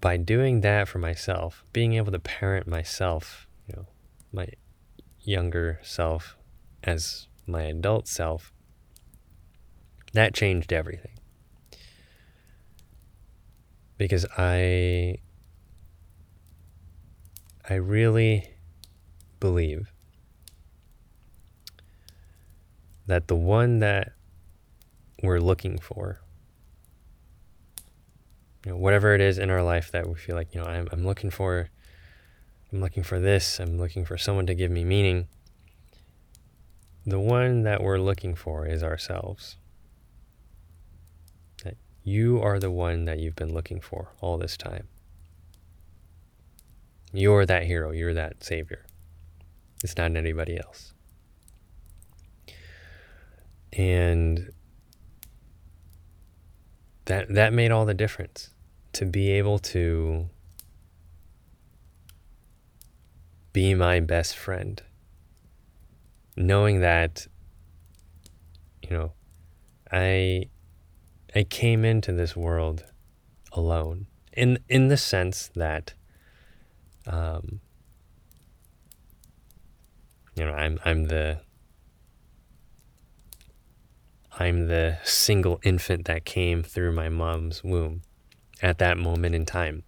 by 0.00 0.16
doing 0.16 0.62
that 0.62 0.88
for 0.88 0.98
myself, 0.98 1.62
being 1.72 1.94
able 1.94 2.12
to 2.12 2.18
parent 2.18 2.66
myself, 2.66 3.46
you 3.68 3.74
know, 3.76 3.86
my 4.32 4.48
younger 5.20 5.78
self 5.82 6.36
as 6.82 7.26
my 7.46 7.62
adult 7.62 8.06
self, 8.08 8.52
that 10.12 10.34
changed 10.34 10.72
everything. 10.72 11.18
Because 13.98 14.26
I 14.36 15.18
I 17.68 17.74
really 17.74 18.50
believe 19.38 19.92
that 23.06 23.28
the 23.28 23.36
one 23.36 23.80
that 23.80 24.12
we're 25.22 25.40
looking 25.40 25.78
for 25.78 26.20
you 28.64 28.72
know, 28.72 28.76
whatever 28.76 29.14
it 29.14 29.20
is 29.20 29.38
in 29.38 29.50
our 29.50 29.62
life 29.62 29.90
that 29.92 30.08
we 30.08 30.14
feel 30.14 30.36
like, 30.36 30.54
you 30.54 30.60
know, 30.60 30.66
I'm, 30.66 30.88
I'm 30.92 31.04
looking 31.04 31.30
for, 31.30 31.70
I'm 32.72 32.80
looking 32.80 33.02
for 33.02 33.18
this, 33.18 33.58
I'm 33.58 33.78
looking 33.78 34.04
for 34.04 34.18
someone 34.18 34.46
to 34.46 34.54
give 34.54 34.70
me 34.70 34.84
meaning. 34.84 35.28
The 37.06 37.18
one 37.18 37.62
that 37.62 37.82
we're 37.82 37.98
looking 37.98 38.34
for 38.34 38.66
is 38.66 38.82
ourselves. 38.82 39.56
That 41.64 41.76
you 42.04 42.40
are 42.42 42.58
the 42.58 42.70
one 42.70 43.06
that 43.06 43.18
you've 43.18 43.36
been 43.36 43.54
looking 43.54 43.80
for 43.80 44.12
all 44.20 44.36
this 44.36 44.56
time. 44.56 44.88
You're 47.12 47.46
that 47.46 47.64
hero, 47.64 47.90
you're 47.90 48.14
that 48.14 48.44
savior. 48.44 48.84
It's 49.82 49.96
not 49.96 50.14
anybody 50.14 50.58
else. 50.58 50.92
And 53.72 54.52
that 57.06 57.32
that 57.34 57.52
made 57.52 57.70
all 57.70 57.86
the 57.86 57.94
difference 57.94 58.50
to 58.92 59.06
be 59.06 59.30
able 59.30 59.58
to 59.58 60.28
be 63.52 63.74
my 63.74 64.00
best 64.00 64.36
friend 64.36 64.82
knowing 66.40 66.80
that 66.80 67.26
you 68.82 68.96
know 68.96 69.12
i 69.92 70.44
i 71.34 71.42
came 71.42 71.84
into 71.84 72.12
this 72.12 72.34
world 72.34 72.84
alone 73.52 74.06
in 74.32 74.58
in 74.68 74.88
the 74.88 74.96
sense 74.96 75.50
that 75.54 75.94
um 77.06 77.60
you 80.34 80.44
know 80.44 80.52
i'm 80.52 80.78
i'm 80.84 81.04
the 81.04 81.40
I'm 84.40 84.68
the 84.68 84.96
single 85.04 85.60
infant 85.64 86.06
that 86.06 86.24
came 86.24 86.62
through 86.62 86.92
my 86.92 87.10
mom's 87.10 87.62
womb 87.62 88.00
at 88.62 88.78
that 88.78 88.96
moment 88.96 89.34
in 89.34 89.44
time. 89.44 89.82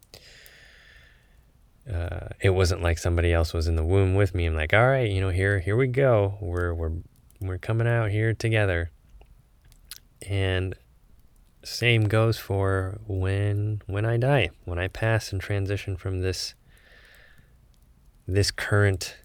Uh, 1.90 2.29
it 2.40 2.51
wasn't 2.51 2.83
like 2.83 2.99
somebody 2.99 3.33
else 3.33 3.53
was 3.53 3.66
in 3.66 3.77
the 3.77 3.85
womb 3.85 4.14
with 4.14 4.35
me. 4.35 4.47
I'm 4.47 4.55
like, 4.55 4.73
all 4.73 4.88
right, 4.88 5.11
you 5.11 5.21
know, 5.21 5.31
here, 5.31 5.61
here 5.61 5.77
we 5.77 5.88
go. 5.88 6.38
We're 6.40 6.73
we're 6.75 6.92
we're 7.40 7.59
coming 7.59 7.88
out 7.88 8.11
here 8.11 8.33
together. 8.33 8.90
And 10.29 10.75
same 11.64 12.05
goes 12.05 12.38
for 12.38 13.01
when 13.07 13.83
when 13.87 14.05
I 14.05 14.16
die, 14.16 14.51
when 14.64 14.79
I 14.79 14.88
pass 14.88 15.33
and 15.33 15.40
transition 15.40 15.97
from 15.97 16.21
this 16.21 16.55
this 18.27 18.51
current 18.51 19.16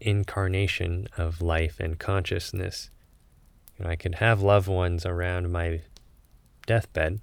incarnation 0.00 1.08
of 1.16 1.42
life 1.42 1.78
and 1.80 1.98
consciousness 1.98 2.90
you 3.78 3.84
know, 3.84 3.90
I 3.90 3.96
could 3.96 4.16
have 4.16 4.40
loved 4.40 4.68
ones 4.68 5.04
around 5.04 5.52
my 5.52 5.82
deathbed. 6.66 7.20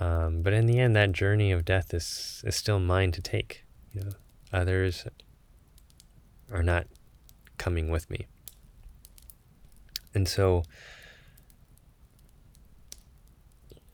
Um, 0.00 0.40
but 0.42 0.54
in 0.54 0.66
the 0.66 0.78
end, 0.78 0.96
that 0.96 1.12
journey 1.12 1.52
of 1.52 1.64
death 1.64 1.92
is, 1.92 2.42
is 2.44 2.56
still 2.56 2.80
mine 2.80 3.12
to 3.12 3.20
take. 3.20 3.64
You 3.92 4.00
know, 4.00 4.10
others 4.52 5.04
are 6.50 6.62
not 6.62 6.86
coming 7.58 7.90
with 7.90 8.10
me. 8.10 8.26
And 10.14 10.26
so 10.26 10.64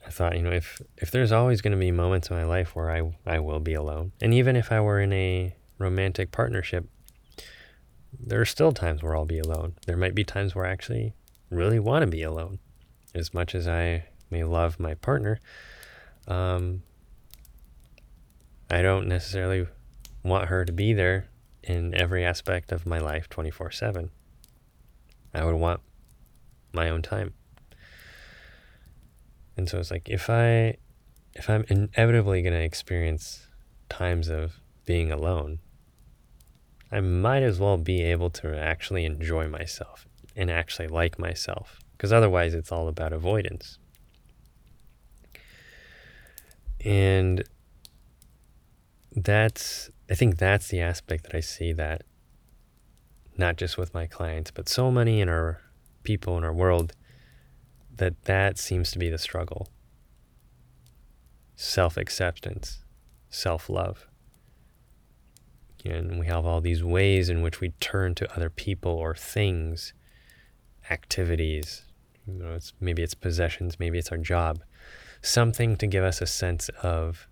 I 0.07 0.11
thought, 0.11 0.37
you 0.37 0.43
know, 0.43 0.53
if 0.53 0.81
if 0.97 1.11
there's 1.11 1.33
always 1.33 1.61
going 1.61 1.73
to 1.73 1.79
be 1.79 1.91
moments 1.91 2.31
in 2.31 2.37
my 2.37 2.45
life 2.45 2.77
where 2.77 2.91
I 2.91 3.13
I 3.27 3.41
will 3.41 3.61
be 3.61 3.75
alone, 3.75 4.13
and 4.23 4.33
even 4.33 4.55
if 4.57 4.71
I 4.71 4.81
were 4.81 5.01
in 5.01 5.13
a 5.13 5.55
romantic 5.79 6.31
partnership, 6.31 6.89
there 8.19 8.41
are 8.41 8.47
still 8.47 8.73
times 8.73 9.03
where 9.03 9.17
I'll 9.17 9.27
be 9.27 9.41
alone. 9.41 9.75
There 9.87 9.97
might 9.97 10.15
be 10.15 10.25
times 10.25 10.55
where 10.55 10.65
I 10.65 10.71
actually 10.71 11.15
really 11.51 11.81
want 11.81 12.03
to 12.03 12.07
be 12.07 12.23
alone. 12.23 12.61
As 13.15 13.35
much 13.35 13.55
as 13.55 13.67
I 13.67 14.05
may 14.31 14.45
love 14.45 14.79
my 14.79 14.95
partner, 14.95 15.41
um, 16.27 16.83
I 18.71 18.83
don't 18.83 19.07
necessarily 19.07 19.67
want 20.23 20.49
her 20.49 20.65
to 20.65 20.73
be 20.73 20.93
there 20.93 21.29
in 21.63 21.95
every 21.95 22.25
aspect 22.25 22.73
of 22.73 22.87
my 22.87 22.99
life 22.99 23.29
24 23.29 23.71
7. 23.71 24.11
I 25.35 25.45
would 25.45 25.55
want 25.55 25.81
my 26.73 26.89
own 26.89 27.03
time. 27.03 27.35
And 29.57 29.69
so 29.69 29.79
it's 29.79 29.91
like 29.91 30.09
if 30.09 30.29
I 30.29 30.77
if 31.35 31.51
I'm 31.51 31.65
inevitably 31.69 32.43
going 32.43 32.55
to 32.55 32.63
experience 32.63 33.47
times 33.89 34.29
of 34.29 34.61
being 34.85 35.13
alone, 35.13 35.59
I 36.91 37.01
might 37.01 37.43
as 37.43 37.59
well 37.59 37.77
be 37.77 38.03
able 38.03 38.31
to 38.31 38.59
actually 38.59 39.05
enjoy 39.05 39.49
myself 39.49 40.07
and 40.35 40.51
actually 40.51 40.89
like 40.89 41.19
myself. 41.19 41.79
Because 41.93 42.13
otherwise, 42.13 42.55
it's 42.55 42.71
all 42.71 42.89
about 42.89 43.13
avoidance. 43.13 43.79
And 46.87 47.43
that's, 49.13 49.91
I 50.11 50.15
think 50.15 50.39
that's 50.39 50.69
the 50.69 50.81
aspect 50.81 51.25
that 51.25 51.35
I 51.35 51.41
see 51.41 51.73
that 51.73 52.03
not 53.37 53.57
just 53.57 53.77
with 53.77 53.93
my 53.93 54.07
clients, 54.07 54.51
but 54.51 54.69
so 54.69 54.91
many 54.91 55.21
in 55.21 55.29
our 55.29 55.61
people 56.05 56.39
in 56.39 56.45
our 56.45 56.53
world 56.53 56.95
that 57.97 58.25
that 58.25 58.59
seems 58.59 58.91
to 58.93 58.99
be 58.99 59.11
the 59.11 59.19
struggle. 59.19 59.69
Self 61.57 61.97
acceptance, 61.97 62.85
self 63.31 63.69
love 63.69 64.07
and 65.91 66.19
we 66.19 66.27
have 66.27 66.45
all 66.45 66.61
these 66.61 66.83
ways 66.83 67.29
in 67.29 67.43
which 67.43 67.61
we 67.61 67.71
turn 67.81 68.15
to 68.15 68.35
other 68.35 68.51
people 68.51 68.93
or 68.93 69.15
things, 69.15 69.93
activities. 70.91 71.83
You 72.27 72.35
know, 72.35 72.55
it's 72.55 72.73
maybe 72.81 73.03
it's 73.03 73.15
possessions, 73.15 73.79
maybe 73.79 73.99
it's 73.99 74.11
our 74.11 74.19
job, 74.19 74.63
something 75.27 75.77
to 75.77 75.87
give 75.87 76.05
us 76.05 76.23
a 76.23 76.27
sense 76.27 76.69
of 76.83 77.29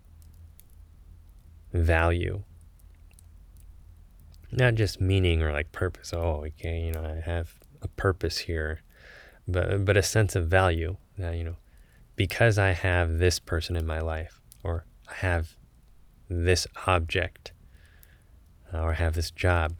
value, 1.73 2.43
not 4.51 4.75
just 4.75 5.01
meaning 5.01 5.41
or 5.41 5.51
like 5.51 5.71
purpose. 5.71 6.13
Oh, 6.13 6.45
okay, 6.45 6.81
you 6.81 6.91
know, 6.91 7.03
I 7.03 7.21
have 7.21 7.53
a 7.81 7.87
purpose 7.87 8.39
here, 8.39 8.81
but 9.47 9.85
but 9.85 9.97
a 9.97 10.03
sense 10.03 10.35
of 10.35 10.47
value. 10.47 10.97
That 11.17 11.35
you 11.35 11.43
know, 11.43 11.57
because 12.15 12.57
I 12.57 12.71
have 12.71 13.17
this 13.17 13.39
person 13.39 13.75
in 13.75 13.85
my 13.85 14.01
life, 14.01 14.41
or 14.63 14.85
I 15.09 15.15
have 15.15 15.55
this 16.29 16.67
object 16.87 17.51
or 18.73 18.93
have 18.93 19.13
this 19.13 19.31
job, 19.31 19.75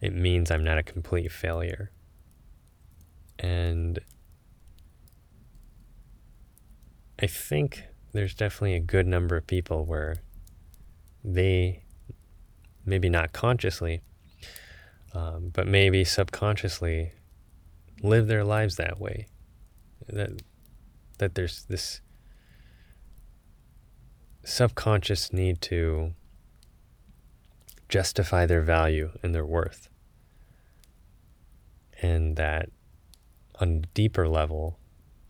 it 0.00 0.12
means 0.12 0.50
I'm 0.50 0.64
not 0.64 0.78
a 0.78 0.82
complete 0.82 1.32
failure. 1.32 1.90
And 3.38 3.98
I 7.20 7.26
think 7.26 7.84
there's 8.12 8.34
definitely 8.34 8.74
a 8.74 8.80
good 8.80 9.06
number 9.06 9.36
of 9.36 9.46
people 9.46 9.84
where 9.84 10.18
they, 11.24 11.82
maybe 12.86 13.08
not 13.08 13.32
consciously, 13.32 14.02
um, 15.14 15.50
but 15.52 15.66
maybe 15.66 16.04
subconsciously, 16.04 17.12
live 18.02 18.28
their 18.28 18.44
lives 18.44 18.76
that 18.76 19.00
way. 19.00 19.26
That 20.08 20.42
that 21.18 21.34
there's 21.34 21.64
this 21.64 22.00
subconscious 24.44 25.32
need 25.32 25.60
to 25.60 26.14
justify 27.88 28.46
their 28.46 28.62
value 28.62 29.10
and 29.22 29.34
their 29.34 29.44
worth. 29.44 29.88
And 32.00 32.36
that 32.36 32.70
on 33.60 33.68
a 33.68 33.86
deeper 33.94 34.28
level, 34.28 34.78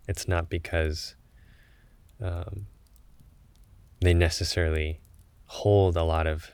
it's 0.07 0.29
not 0.29 0.51
because 0.51 1.17
um, 2.21 2.67
they 4.01 4.15
necessarily 4.15 5.01
hold 5.47 5.97
a 5.97 6.03
lot 6.03 6.27
of, 6.27 6.53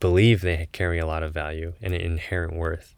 believe 0.00 0.40
they 0.40 0.68
carry 0.72 0.98
a 0.98 1.06
lot 1.06 1.22
of 1.22 1.32
value 1.32 1.74
and 1.80 1.94
an 1.94 2.00
inherent 2.00 2.54
worth, 2.54 2.96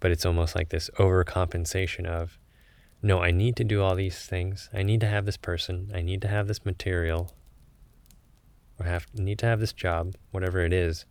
but 0.00 0.10
it's 0.10 0.26
almost 0.26 0.54
like 0.54 0.70
this 0.70 0.90
overcompensation 0.98 2.06
of, 2.06 2.38
no, 3.02 3.20
I 3.20 3.32
need 3.32 3.56
to 3.56 3.64
do 3.64 3.82
all 3.82 3.96
these 3.96 4.18
things. 4.18 4.70
I 4.72 4.82
need 4.84 5.00
to 5.00 5.08
have 5.08 5.26
this 5.26 5.36
person. 5.36 5.90
I 5.92 6.02
need 6.02 6.22
to 6.22 6.28
have 6.28 6.46
this 6.46 6.64
material. 6.64 7.34
Or 8.78 8.86
have 8.86 9.06
need 9.14 9.40
to 9.40 9.46
have 9.46 9.58
this 9.58 9.72
job, 9.72 10.14
whatever 10.30 10.60
it 10.60 10.72
is. 10.72 11.04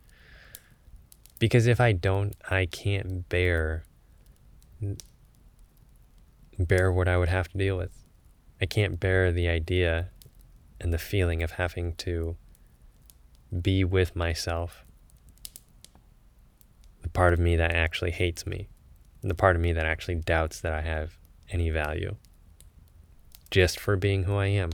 Because 1.38 1.66
if 1.66 1.80
I 1.80 1.92
don't, 1.92 2.34
I 2.50 2.66
can't 2.66 3.28
bear 3.28 3.84
bear 6.58 6.92
what 6.92 7.08
I 7.08 7.16
would 7.16 7.28
have 7.28 7.48
to 7.48 7.58
deal 7.58 7.76
with. 7.76 8.01
I 8.62 8.66
can't 8.66 9.00
bear 9.00 9.32
the 9.32 9.48
idea 9.48 10.10
and 10.80 10.94
the 10.94 10.98
feeling 10.98 11.42
of 11.42 11.50
having 11.52 11.94
to 11.96 12.36
be 13.60 13.82
with 13.82 14.14
myself. 14.14 14.84
The 17.02 17.08
part 17.08 17.32
of 17.32 17.40
me 17.40 17.56
that 17.56 17.74
actually 17.74 18.12
hates 18.12 18.46
me, 18.46 18.68
the 19.20 19.34
part 19.34 19.56
of 19.56 19.62
me 19.62 19.72
that 19.72 19.84
actually 19.84 20.14
doubts 20.14 20.60
that 20.60 20.72
I 20.72 20.82
have 20.82 21.18
any 21.50 21.70
value 21.70 22.14
just 23.50 23.80
for 23.80 23.96
being 23.96 24.22
who 24.24 24.36
I 24.36 24.46
am. 24.46 24.70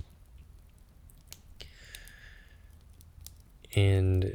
And 3.74 4.34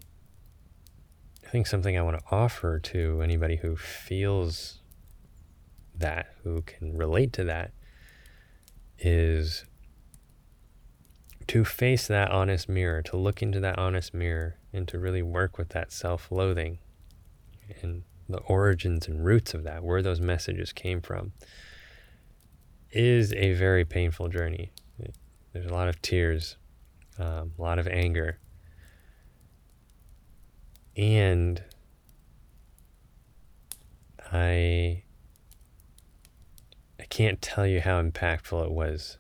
I 1.45 1.49
think 1.49 1.67
something 1.67 1.95
I 1.95 2.01
want 2.01 2.17
to 2.17 2.25
offer 2.31 2.79
to 2.79 3.21
anybody 3.21 3.57
who 3.57 3.75
feels 3.75 4.79
that, 5.95 6.33
who 6.43 6.63
can 6.63 6.97
relate 6.97 7.33
to 7.33 7.43
that, 7.43 7.71
is 9.03 9.65
to 11.47 11.65
face 11.65 12.07
that 12.07 12.31
honest 12.31 12.69
mirror, 12.69 13.01
to 13.01 13.17
look 13.17 13.41
into 13.41 13.59
that 13.59 13.77
honest 13.77 14.13
mirror, 14.13 14.55
and 14.71 14.87
to 14.87 14.97
really 14.97 15.21
work 15.21 15.57
with 15.57 15.69
that 15.69 15.91
self 15.91 16.31
loathing 16.31 16.79
and 17.81 18.03
the 18.29 18.39
origins 18.39 19.07
and 19.07 19.25
roots 19.25 19.53
of 19.53 19.63
that, 19.63 19.83
where 19.83 20.01
those 20.01 20.21
messages 20.21 20.71
came 20.71 21.01
from, 21.01 21.33
is 22.91 23.33
a 23.33 23.53
very 23.53 23.83
painful 23.83 24.29
journey. 24.29 24.71
There's 25.51 25.65
a 25.67 25.73
lot 25.73 25.87
of 25.87 26.01
tears, 26.01 26.57
um, 27.19 27.53
a 27.59 27.61
lot 27.61 27.77
of 27.77 27.87
anger, 27.87 28.39
and 30.95 31.61
I 34.31 35.02
I 35.02 35.02
can't 37.13 37.43
tell 37.43 37.67
you 37.67 37.79
how 37.79 38.01
impactful 38.01 38.65
it 38.65 38.71
was 38.71 39.19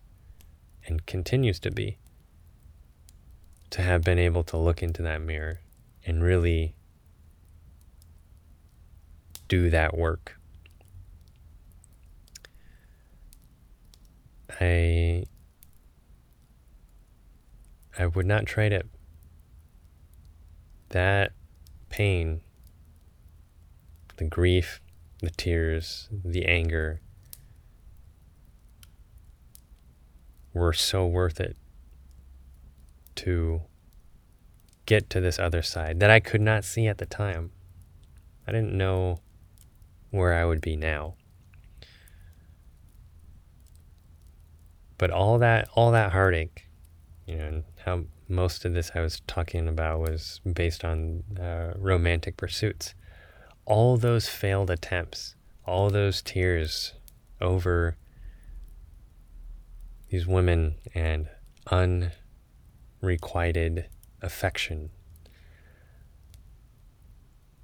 and 0.87 1.05
continues 1.05 1.59
to 1.59 1.69
be 1.69 1.99
to 3.69 3.83
have 3.83 4.01
been 4.01 4.17
able 4.17 4.43
to 4.43 4.57
look 4.57 4.81
into 4.81 5.03
that 5.03 5.21
mirror 5.21 5.59
and 6.03 6.23
really 6.23 6.73
do 9.47 9.69
that 9.69 9.95
work. 9.95 10.39
I 14.59 15.25
I 17.99 18.07
would 18.07 18.25
not 18.25 18.47
trade 18.47 18.73
it. 18.73 18.87
That 20.89 21.33
pain, 21.89 22.41
the 24.17 24.25
grief, 24.25 24.81
the 25.19 25.29
tears, 25.29 26.09
the 26.11 26.47
anger 26.47 26.99
were 30.53 30.73
so 30.73 31.05
worth 31.05 31.39
it 31.39 31.57
to 33.15 33.61
get 34.85 35.09
to 35.09 35.21
this 35.21 35.39
other 35.39 35.61
side 35.61 35.99
that 35.99 36.09
I 36.09 36.19
could 36.19 36.41
not 36.41 36.63
see 36.63 36.87
at 36.87 36.97
the 36.97 37.05
time. 37.05 37.51
I 38.47 38.51
didn't 38.51 38.77
know 38.77 39.19
where 40.11 40.33
I 40.33 40.45
would 40.45 40.61
be 40.61 40.75
now. 40.75 41.15
But 44.97 45.09
all 45.09 45.37
that 45.39 45.67
all 45.73 45.91
that 45.91 46.11
heartache, 46.11 46.67
you 47.25 47.37
know, 47.37 47.45
and 47.45 47.63
how 47.85 48.03
most 48.27 48.65
of 48.65 48.73
this 48.73 48.91
I 48.95 49.01
was 49.01 49.21
talking 49.27 49.67
about 49.67 49.99
was 49.99 50.39
based 50.51 50.85
on 50.85 51.23
uh, 51.39 51.73
romantic 51.77 52.37
pursuits. 52.37 52.93
All 53.65 53.97
those 53.97 54.27
failed 54.27 54.69
attempts, 54.69 55.35
all 55.65 55.89
those 55.89 56.21
tears 56.21 56.93
over 57.41 57.97
these 60.13 60.27
women 60.27 60.75
and 60.93 61.27
unrequited 63.01 63.89
affection 64.21 64.91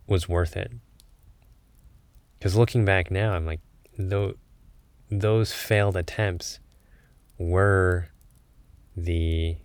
was 0.07 0.27
worth 0.27 0.57
it. 0.57 0.71
Because 2.39 2.55
looking 2.55 2.85
back 2.85 3.12
now, 3.12 3.33
I'm 3.33 3.45
like, 3.45 3.59
though 3.99 4.33
those 5.12 5.53
failed 5.53 5.95
attempts 5.95 6.59
were 7.38 8.09
the 8.97 9.57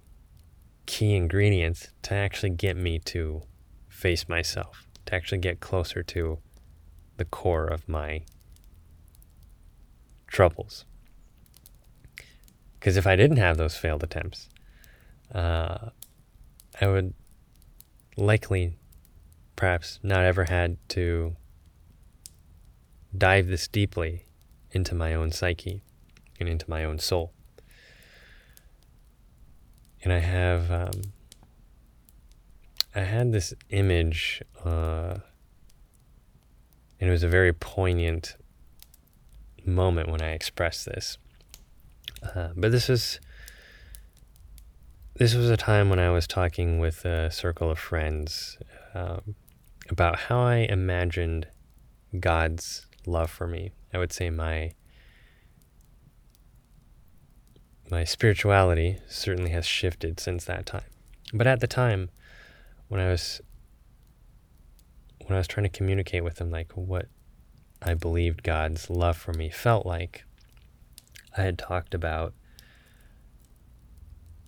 key 0.85 1.15
ingredients 1.15 1.89
to 2.03 2.13
actually 2.13 2.51
get 2.51 2.77
me 2.77 2.99
to 2.99 3.45
face 3.89 4.29
myself, 4.29 4.87
to 5.07 5.15
actually 5.15 5.39
get 5.39 5.59
closer 5.59 6.03
to 6.03 6.37
the 7.17 7.25
core 7.25 7.67
of 7.67 7.89
my 7.89 8.27
troubles. 10.27 10.85
Because 12.85 12.99
if 12.99 13.07
I 13.07 13.17
didn't 13.17 13.39
have 13.39 13.57
those 13.57 13.79
failed 13.79 14.03
attempts, 14.03 14.51
uh, 15.35 15.89
I 16.79 16.87
would 16.87 17.15
likely, 18.15 18.77
perhaps, 19.57 19.99
not 20.03 20.23
ever 20.23 20.45
had 20.45 20.77
to 20.91 21.35
dive 23.17 23.47
this 23.47 23.69
deeply 23.69 24.27
into 24.73 24.95
my 24.95 25.15
own 25.15 25.33
psyche 25.33 25.81
and 26.39 26.47
into 26.47 26.69
my 26.69 26.85
own 26.85 26.99
soul. 26.99 27.33
And 30.03 30.13
I 30.13 30.19
have, 30.19 30.71
um, 30.71 31.15
I 32.95 33.01
had 33.01 33.33
this 33.33 33.55
image, 33.71 34.43
uh, 34.63 35.21
and 37.01 37.09
it 37.09 37.11
was 37.11 37.23
a 37.23 37.29
very 37.29 37.55
poignant 37.55 38.37
moment 39.65 40.11
when 40.11 40.21
I 40.21 40.33
expressed 40.33 40.85
this. 40.85 41.17
Uh, 42.25 42.49
but 42.57 42.73
this 42.73 42.89
is 42.89 43.21
this 45.17 45.35
was 45.35 45.49
a 45.51 45.57
time 45.57 45.91
when 45.91 45.99
I 45.99 46.11
was 46.11 46.27
talking 46.27 46.79
with 46.79 47.05
a 47.05 47.31
circle 47.31 47.71
of 47.71 47.79
friends 47.79 48.59
um, 48.95 49.37
about 49.89 50.19
how 50.19 50.41
I 50.41 50.57
imagined 50.57 51.47
God's 52.19 52.87
love 53.07 53.31
for 53.31 53.47
me. 53.47 53.71
I 53.93 53.99
would 53.99 54.13
say 54.13 54.31
my 54.31 54.73
my 57.91 58.05
spirituality 58.05 58.99
certainly 59.09 59.51
has 59.51 59.67
shifted 59.67 60.19
since 60.19 60.45
that 60.47 60.67
time. 60.67 60.91
But 61.33 61.47
at 61.47 61.61
the 61.61 61.67
time, 61.67 62.11
when 62.89 63.01
I 63.01 63.09
was 63.09 63.41
when 65.27 65.35
I 65.35 65.39
was 65.39 65.49
trying 65.49 65.65
to 65.65 65.71
communicate 65.71 66.25
with 66.25 66.37
them, 66.37 66.51
like 66.51 66.73
what 66.73 67.07
I 67.83 67.95
believed 67.95 68.43
God's 68.43 68.91
love 68.91 69.17
for 69.17 69.33
me 69.33 69.51
felt 69.51 69.87
like, 69.87 70.25
I 71.37 71.43
had 71.43 71.59
talked 71.59 71.95
about 71.95 72.33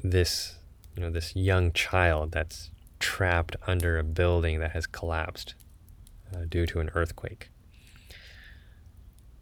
this, 0.03 0.57
you 0.97 1.03
know, 1.03 1.11
this 1.11 1.35
young 1.35 1.73
child 1.73 2.33
that's 2.33 2.71
trapped 2.99 3.57
under 3.67 3.99
a 3.99 4.05
building 4.05 4.61
that 4.61 4.73
has 4.73 4.87
collapsed 4.87 5.55
uh, 6.35 6.45
due 6.49 6.67
to 6.67 6.81
an 6.81 6.91
earthquake. 6.95 7.51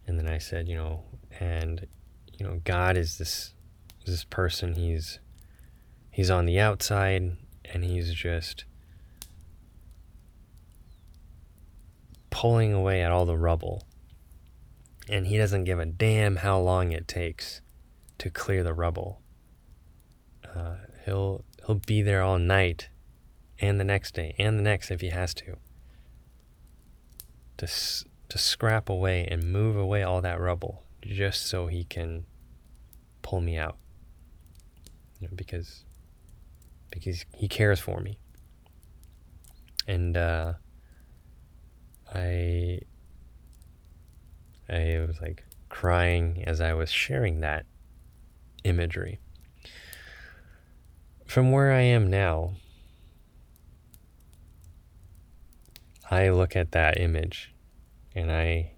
And 0.06 0.18
then 0.18 0.28
I 0.28 0.38
said, 0.38 0.68
you 0.68 0.76
know, 0.76 1.04
and 1.40 1.86
you 2.38 2.46
know, 2.46 2.60
God 2.64 2.96
is 2.96 3.18
this 3.18 3.54
this 4.04 4.24
person. 4.24 4.74
He's 4.74 5.18
he's 6.10 6.30
on 6.30 6.46
the 6.46 6.60
outside, 6.60 7.36
and 7.64 7.84
he's 7.84 8.12
just 8.12 8.64
pulling 12.30 12.72
away 12.72 13.02
at 13.02 13.10
all 13.10 13.24
the 13.24 13.36
rubble. 13.36 13.84
And 15.08 15.26
he 15.26 15.36
doesn't 15.36 15.64
give 15.64 15.78
a 15.78 15.86
damn 15.86 16.36
how 16.36 16.58
long 16.58 16.92
it 16.92 17.06
takes 17.06 17.60
to 18.18 18.30
clear 18.30 18.62
the 18.62 18.72
rubble. 18.72 19.20
Uh, 20.54 20.76
he'll 21.04 21.44
he'll 21.66 21.80
be 21.86 22.00
there 22.02 22.22
all 22.22 22.38
night, 22.38 22.88
and 23.58 23.78
the 23.78 23.84
next 23.84 24.14
day, 24.14 24.34
and 24.38 24.58
the 24.58 24.62
next 24.62 24.90
if 24.90 25.00
he 25.00 25.10
has 25.10 25.34
to. 25.34 25.56
To 27.58 27.66
to 27.66 28.38
scrap 28.38 28.88
away 28.88 29.26
and 29.30 29.52
move 29.52 29.76
away 29.76 30.02
all 30.02 30.20
that 30.22 30.40
rubble 30.40 30.84
just 31.02 31.46
so 31.46 31.66
he 31.66 31.84
can 31.84 32.24
pull 33.22 33.40
me 33.40 33.56
out. 33.56 33.76
You 35.20 35.28
know, 35.28 35.34
because 35.36 35.84
because 36.90 37.24
he 37.36 37.48
cares 37.48 37.80
for 37.80 38.00
me. 38.00 38.18
And 39.86 40.16
uh, 40.16 40.54
I 42.14 42.80
I 44.68 45.04
was 45.06 45.20
like 45.20 45.44
crying 45.68 46.42
as 46.46 46.60
I 46.60 46.72
was 46.72 46.90
sharing 46.90 47.40
that 47.40 47.66
imagery. 48.64 49.18
From 51.26 51.52
where 51.52 51.72
I 51.72 51.80
am 51.80 52.08
now, 52.08 52.54
I 56.10 56.28
look 56.28 56.54
at 56.54 56.72
that 56.72 57.00
image 57.00 57.52
and 58.14 58.30
I, 58.30 58.72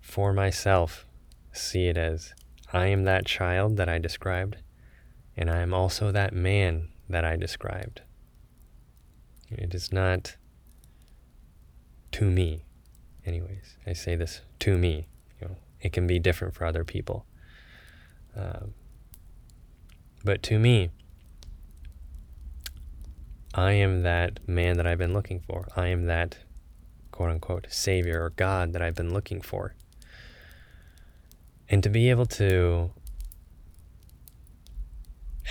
for 0.00 0.32
myself, 0.32 1.06
see 1.52 1.86
it 1.86 1.96
as 1.96 2.34
I 2.72 2.88
am 2.88 3.04
that 3.04 3.26
child 3.26 3.76
that 3.76 3.88
I 3.88 3.98
described, 3.98 4.56
and 5.36 5.48
I 5.48 5.60
am 5.60 5.72
also 5.72 6.10
that 6.10 6.32
man 6.32 6.88
that 7.08 7.24
I 7.24 7.36
described. 7.36 8.02
It 9.48 9.74
is 9.74 9.92
not 9.92 10.36
to 12.12 12.24
me, 12.24 12.65
anyways. 13.26 13.76
I 13.86 13.92
say 13.92 14.16
this 14.16 14.40
to 14.60 14.78
me, 14.78 15.08
you 15.40 15.48
know, 15.48 15.56
it 15.80 15.92
can 15.92 16.06
be 16.06 16.18
different 16.18 16.54
for 16.54 16.64
other 16.64 16.84
people. 16.84 17.26
Um, 18.36 18.74
but 20.24 20.42
to 20.44 20.58
me, 20.58 20.90
I 23.54 23.72
am 23.72 24.02
that 24.02 24.46
man 24.46 24.76
that 24.76 24.86
I've 24.86 24.98
been 24.98 25.14
looking 25.14 25.40
for. 25.40 25.66
I 25.74 25.88
am 25.88 26.04
that 26.06 26.38
quote 27.10 27.30
unquote 27.30 27.66
savior 27.70 28.22
or 28.22 28.30
God 28.30 28.74
that 28.74 28.82
I've 28.82 28.94
been 28.94 29.12
looking 29.12 29.40
for. 29.40 29.74
And 31.68 31.82
to 31.82 31.88
be 31.88 32.10
able 32.10 32.26
to 32.26 32.90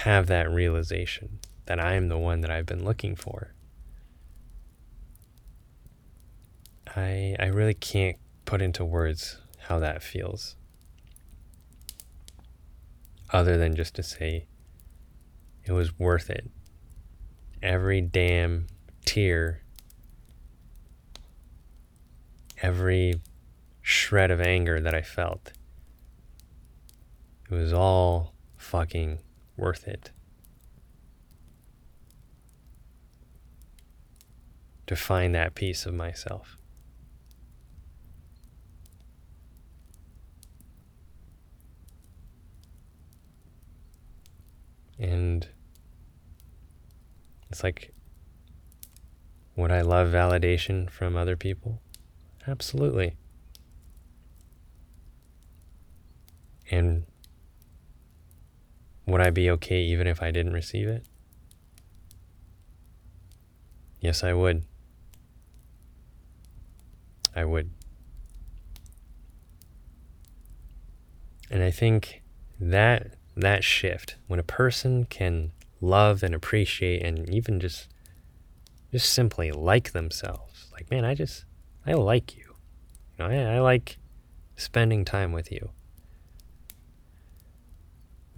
have 0.03 0.27
that 0.27 0.51
realization 0.51 1.39
that 1.65 1.79
I 1.79 1.93
am 1.95 2.09
the 2.09 2.17
one 2.17 2.41
that 2.41 2.51
I've 2.51 2.67
been 2.67 2.85
looking 2.85 3.15
for, 3.15 3.54
I, 6.95 7.35
I 7.39 7.47
really 7.47 7.73
can't 7.73 8.17
put 8.45 8.61
into 8.61 8.85
words 8.85 9.37
how 9.67 9.79
that 9.79 10.01
feels. 10.01 10.55
Other 13.31 13.57
than 13.57 13.75
just 13.75 13.95
to 13.95 14.03
say, 14.03 14.45
it 15.65 15.73
was 15.73 15.99
worth 15.99 16.29
it. 16.29 16.49
Every 17.61 17.99
damn 17.99 18.67
tear, 19.03 19.63
every 22.61 23.15
shred 23.81 24.31
of 24.31 24.39
anger 24.39 24.79
that 24.79 24.93
I 24.93 25.01
felt, 25.01 25.51
it 27.49 27.53
was 27.53 27.73
all 27.73 28.33
fucking 28.55 29.19
worth 29.57 29.87
it. 29.87 30.11
To 34.87 34.95
find 34.95 35.33
that 35.35 35.55
piece 35.55 35.85
of 35.85 35.93
myself. 35.95 36.57
And 44.99 45.47
it's 47.49 47.63
like, 47.63 47.93
would 49.55 49.71
I 49.71 49.81
love 49.81 50.09
validation 50.09 50.89
from 50.89 51.15
other 51.15 51.35
people? 51.35 51.81
Absolutely. 52.47 53.15
And 56.71 57.05
would 59.05 59.21
I 59.21 59.29
be 59.29 59.49
okay 59.51 59.81
even 59.81 60.07
if 60.07 60.21
I 60.21 60.31
didn't 60.31 60.53
receive 60.53 60.87
it? 60.87 61.05
Yes, 63.99 64.23
I 64.23 64.33
would. 64.33 64.63
I 67.35 67.45
would. 67.45 67.69
And 71.49 71.61
I 71.61 71.71
think 71.71 72.21
that 72.59 73.15
that 73.35 73.63
shift 73.63 74.15
when 74.27 74.39
a 74.39 74.43
person 74.43 75.05
can 75.05 75.51
love 75.81 76.23
and 76.23 76.33
appreciate 76.33 77.03
and 77.03 77.29
even 77.29 77.59
just 77.59 77.89
just 78.91 79.11
simply 79.11 79.51
like 79.51 79.91
themselves. 79.91 80.69
Like 80.71 80.89
man 80.89 81.05
i 81.05 81.13
just 81.13 81.45
i 81.85 81.93
like 81.93 82.35
you. 82.37 82.55
You 83.17 83.27
know 83.27 83.27
i, 83.27 83.55
I 83.55 83.59
like 83.59 83.97
spending 84.55 85.05
time 85.05 85.31
with 85.31 85.51
you. 85.51 85.69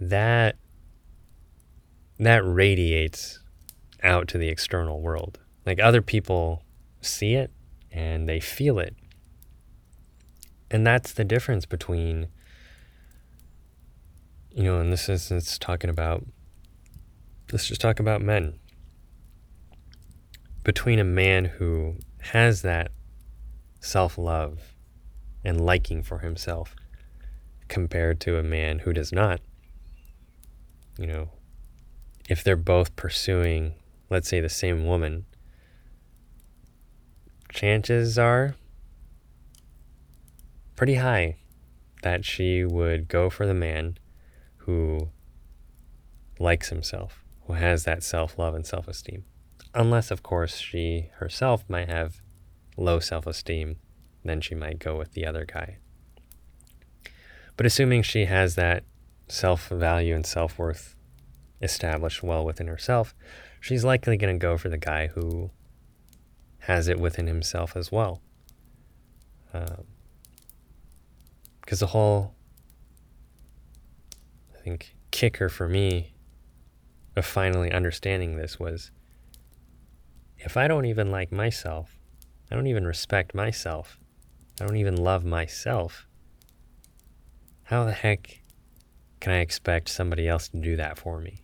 That 0.00 0.56
that 2.18 2.42
radiates 2.44 3.40
out 4.02 4.28
to 4.28 4.38
the 4.38 4.48
external 4.48 5.00
world. 5.00 5.38
Like 5.64 5.80
other 5.80 6.02
people 6.02 6.62
see 7.00 7.34
it 7.34 7.50
and 7.92 8.28
they 8.28 8.40
feel 8.40 8.78
it. 8.78 8.94
And 10.70 10.86
that's 10.86 11.12
the 11.12 11.24
difference 11.24 11.66
between 11.66 12.28
you 14.58 14.64
know, 14.64 14.80
in 14.80 14.90
this 14.90 15.08
instance, 15.08 15.56
talking 15.56 15.88
about, 15.88 16.26
let's 17.52 17.68
just 17.68 17.80
talk 17.80 18.00
about 18.00 18.20
men. 18.20 18.58
Between 20.64 20.98
a 20.98 21.04
man 21.04 21.44
who 21.44 21.94
has 22.32 22.62
that 22.62 22.90
self 23.78 24.18
love 24.18 24.74
and 25.44 25.64
liking 25.64 26.02
for 26.02 26.18
himself 26.18 26.74
compared 27.68 28.18
to 28.22 28.36
a 28.36 28.42
man 28.42 28.80
who 28.80 28.92
does 28.92 29.12
not, 29.12 29.40
you 30.98 31.06
know, 31.06 31.28
if 32.28 32.42
they're 32.42 32.56
both 32.56 32.96
pursuing, 32.96 33.74
let's 34.10 34.28
say, 34.28 34.40
the 34.40 34.48
same 34.48 34.84
woman, 34.84 35.24
chances 37.52 38.18
are 38.18 38.56
pretty 40.74 40.96
high 40.96 41.36
that 42.02 42.24
she 42.24 42.64
would 42.64 43.06
go 43.06 43.30
for 43.30 43.46
the 43.46 43.54
man 43.54 43.96
who 44.68 45.08
likes 46.38 46.68
himself, 46.68 47.24
who 47.46 47.54
has 47.54 47.84
that 47.84 48.02
self 48.02 48.38
love 48.38 48.54
and 48.54 48.66
self 48.66 48.86
esteem. 48.86 49.24
Unless, 49.72 50.10
of 50.10 50.22
course, 50.22 50.58
she 50.58 51.08
herself 51.14 51.64
might 51.70 51.88
have 51.88 52.20
low 52.76 53.00
self 53.00 53.26
esteem, 53.26 53.76
then 54.22 54.42
she 54.42 54.54
might 54.54 54.78
go 54.78 54.94
with 54.94 55.12
the 55.12 55.24
other 55.24 55.46
guy. 55.46 55.78
But 57.56 57.64
assuming 57.64 58.02
she 58.02 58.26
has 58.26 58.56
that 58.56 58.84
self 59.26 59.68
value 59.68 60.14
and 60.14 60.26
self 60.26 60.58
worth 60.58 60.94
established 61.62 62.22
well 62.22 62.44
within 62.44 62.66
herself, 62.66 63.14
she's 63.62 63.84
likely 63.84 64.18
going 64.18 64.38
to 64.38 64.38
go 64.38 64.58
for 64.58 64.68
the 64.68 64.76
guy 64.76 65.06
who 65.06 65.50
has 66.58 66.88
it 66.88 67.00
within 67.00 67.26
himself 67.26 67.74
as 67.74 67.90
well. 67.90 68.20
Because 69.50 69.70
um, 69.72 69.86
the 71.78 71.86
whole 71.86 72.34
think 74.68 74.94
kicker 75.10 75.48
for 75.48 75.66
me 75.66 76.12
of 77.16 77.24
finally 77.24 77.72
understanding 77.72 78.36
this 78.36 78.60
was 78.60 78.90
if 80.36 80.56
I 80.56 80.68
don't 80.68 80.84
even 80.84 81.10
like 81.10 81.32
myself, 81.32 81.98
I 82.50 82.54
don't 82.54 82.66
even 82.66 82.86
respect 82.86 83.34
myself, 83.34 83.98
I 84.60 84.66
don't 84.66 84.76
even 84.76 84.96
love 84.96 85.24
myself, 85.24 86.06
how 87.64 87.84
the 87.84 87.92
heck 87.92 88.40
can 89.20 89.32
I 89.32 89.38
expect 89.38 89.88
somebody 89.88 90.28
else 90.28 90.48
to 90.48 90.58
do 90.58 90.76
that 90.76 90.98
for 90.98 91.18
me? 91.18 91.42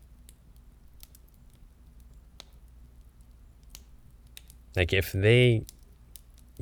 Like, 4.77 4.93
if 4.93 5.13
they 5.13 5.65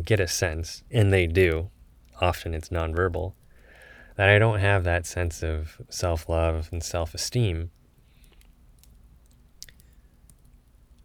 get 0.02 0.20
a 0.20 0.28
sense, 0.28 0.82
and 0.90 1.12
they 1.12 1.26
do, 1.26 1.70
often 2.20 2.54
it's 2.54 2.68
nonverbal, 2.68 3.34
that 4.22 4.28
I 4.28 4.38
don't 4.38 4.60
have 4.60 4.84
that 4.84 5.04
sense 5.04 5.42
of 5.42 5.82
self 5.88 6.28
love 6.28 6.68
and 6.70 6.80
self 6.80 7.12
esteem, 7.12 7.72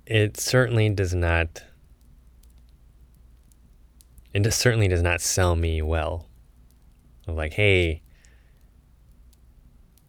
it 0.05 0.37
certainly 0.37 0.87
does 0.91 1.15
not. 1.15 1.63
It 4.35 4.53
certainly 4.53 4.87
does 4.87 5.01
not 5.01 5.19
sell 5.19 5.55
me 5.55 5.81
well. 5.81 6.27
Like, 7.25 7.53
hey, 7.53 8.03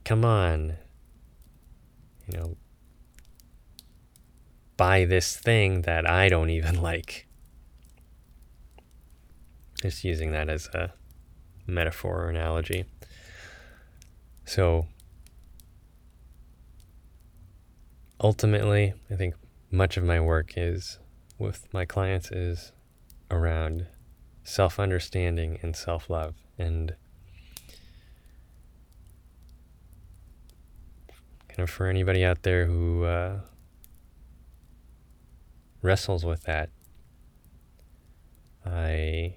come 0.05 0.23
on, 0.23 0.77
you 2.31 2.39
know, 2.39 2.57
buy 4.77 5.07
this 5.07 5.35
thing 5.35 5.81
that 5.83 6.07
I 6.07 6.29
don't 6.29 6.51
even 6.51 6.83
like. 6.83 7.27
Just 9.81 10.05
using 10.05 10.33
that 10.33 10.51
as 10.51 10.67
a 10.75 10.93
metaphor 11.69 12.25
or 12.25 12.29
analogy. 12.31 12.85
So 14.45 14.87
ultimately, 18.21 18.95
I 19.11 19.15
think 19.15 19.35
much 19.71 19.97
of 19.97 20.05
my 20.05 20.21
work 20.21 20.55
is 20.57 20.99
with 21.39 21.69
my 21.73 21.85
clients 21.85 22.31
is 22.31 22.73
around 23.31 23.87
self 24.43 24.81
understanding 24.81 25.59
and 25.63 25.77
self 25.77 26.09
love. 26.09 26.35
And 26.59 26.95
kind 31.49 31.61
of 31.61 31.71
for 31.71 31.87
anybody 31.87 32.25
out 32.25 32.43
there 32.43 32.67
who 32.67 33.05
uh, 33.05 33.41
wrestles 35.83 36.25
with 36.25 36.45
that, 36.45 36.71
I 38.65 39.37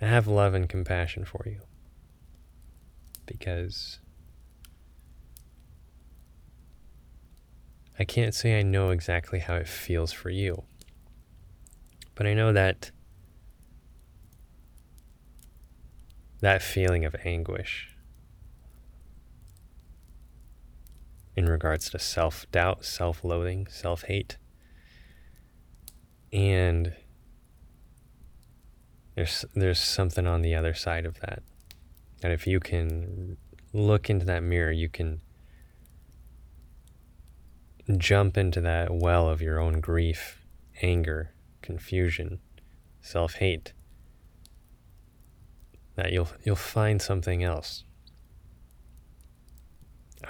I 0.00 0.06
have 0.06 0.26
love 0.26 0.54
and 0.54 0.68
compassion 0.68 1.24
for 1.24 1.42
you. 1.46 1.60
Because 3.26 4.00
I 7.98 8.04
can't 8.04 8.34
say 8.34 8.58
I 8.58 8.62
know 8.62 8.90
exactly 8.90 9.40
how 9.40 9.56
it 9.56 9.68
feels 9.68 10.12
for 10.12 10.30
you. 10.30 10.62
But 12.14 12.26
I 12.26 12.34
know 12.34 12.52
that 12.52 12.90
that 16.40 16.62
feeling 16.62 17.04
of 17.04 17.16
anguish 17.24 17.96
in 21.36 21.46
regards 21.46 21.90
to 21.90 21.98
self 21.98 22.50
doubt, 22.50 22.84
self 22.84 23.24
loathing, 23.24 23.66
self 23.68 24.02
hate, 24.02 24.36
and 26.32 26.94
there's 29.18 29.44
there's 29.52 29.80
something 29.80 30.28
on 30.28 30.42
the 30.42 30.54
other 30.54 30.72
side 30.74 31.04
of 31.04 31.18
that. 31.18 31.42
And 32.22 32.32
if 32.32 32.46
you 32.46 32.60
can 32.60 33.36
look 33.72 34.08
into 34.08 34.24
that 34.26 34.44
mirror, 34.44 34.70
you 34.70 34.88
can 34.88 35.22
jump 37.96 38.38
into 38.38 38.60
that 38.60 38.94
well 38.94 39.28
of 39.28 39.42
your 39.42 39.58
own 39.58 39.80
grief, 39.80 40.46
anger, 40.82 41.32
confusion, 41.62 42.38
self-hate. 43.00 43.72
That 45.96 46.12
you'll 46.12 46.28
you'll 46.44 46.54
find 46.54 47.02
something 47.02 47.42
else 47.42 47.82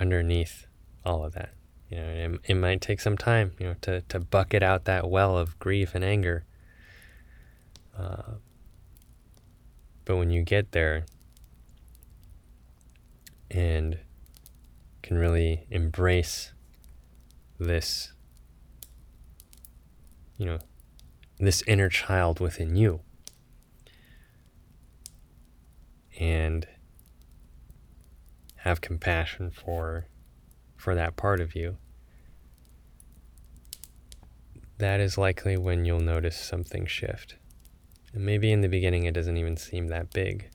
underneath 0.00 0.66
all 1.04 1.26
of 1.26 1.34
that. 1.34 1.52
You 1.90 1.98
know, 1.98 2.06
it, 2.06 2.40
it 2.52 2.54
might 2.54 2.80
take 2.80 3.00
some 3.00 3.18
time, 3.18 3.52
you 3.58 3.66
know, 3.66 3.74
to, 3.82 4.00
to 4.00 4.18
bucket 4.18 4.62
out 4.62 4.86
that 4.86 5.10
well 5.10 5.36
of 5.36 5.58
grief 5.58 5.94
and 5.94 6.02
anger. 6.02 6.46
Uh, 7.94 8.36
but 10.08 10.16
when 10.16 10.30
you 10.30 10.42
get 10.42 10.72
there 10.72 11.04
and 13.50 13.98
can 15.02 15.18
really 15.18 15.66
embrace 15.70 16.52
this, 17.58 18.14
you 20.38 20.46
know, 20.46 20.58
this 21.38 21.62
inner 21.66 21.90
child 21.90 22.40
within 22.40 22.74
you 22.74 23.00
and 26.18 26.66
have 28.56 28.80
compassion 28.80 29.50
for 29.50 30.06
for 30.74 30.94
that 30.94 31.16
part 31.16 31.38
of 31.38 31.54
you, 31.54 31.76
that 34.78 35.00
is 35.00 35.18
likely 35.18 35.58
when 35.58 35.84
you'll 35.84 36.00
notice 36.00 36.38
something 36.38 36.86
shift. 36.86 37.36
And 38.18 38.26
maybe 38.26 38.50
in 38.50 38.62
the 38.62 38.68
beginning 38.68 39.04
it 39.04 39.14
doesn't 39.14 39.36
even 39.36 39.56
seem 39.56 39.86
that 39.88 40.12
big, 40.12 40.50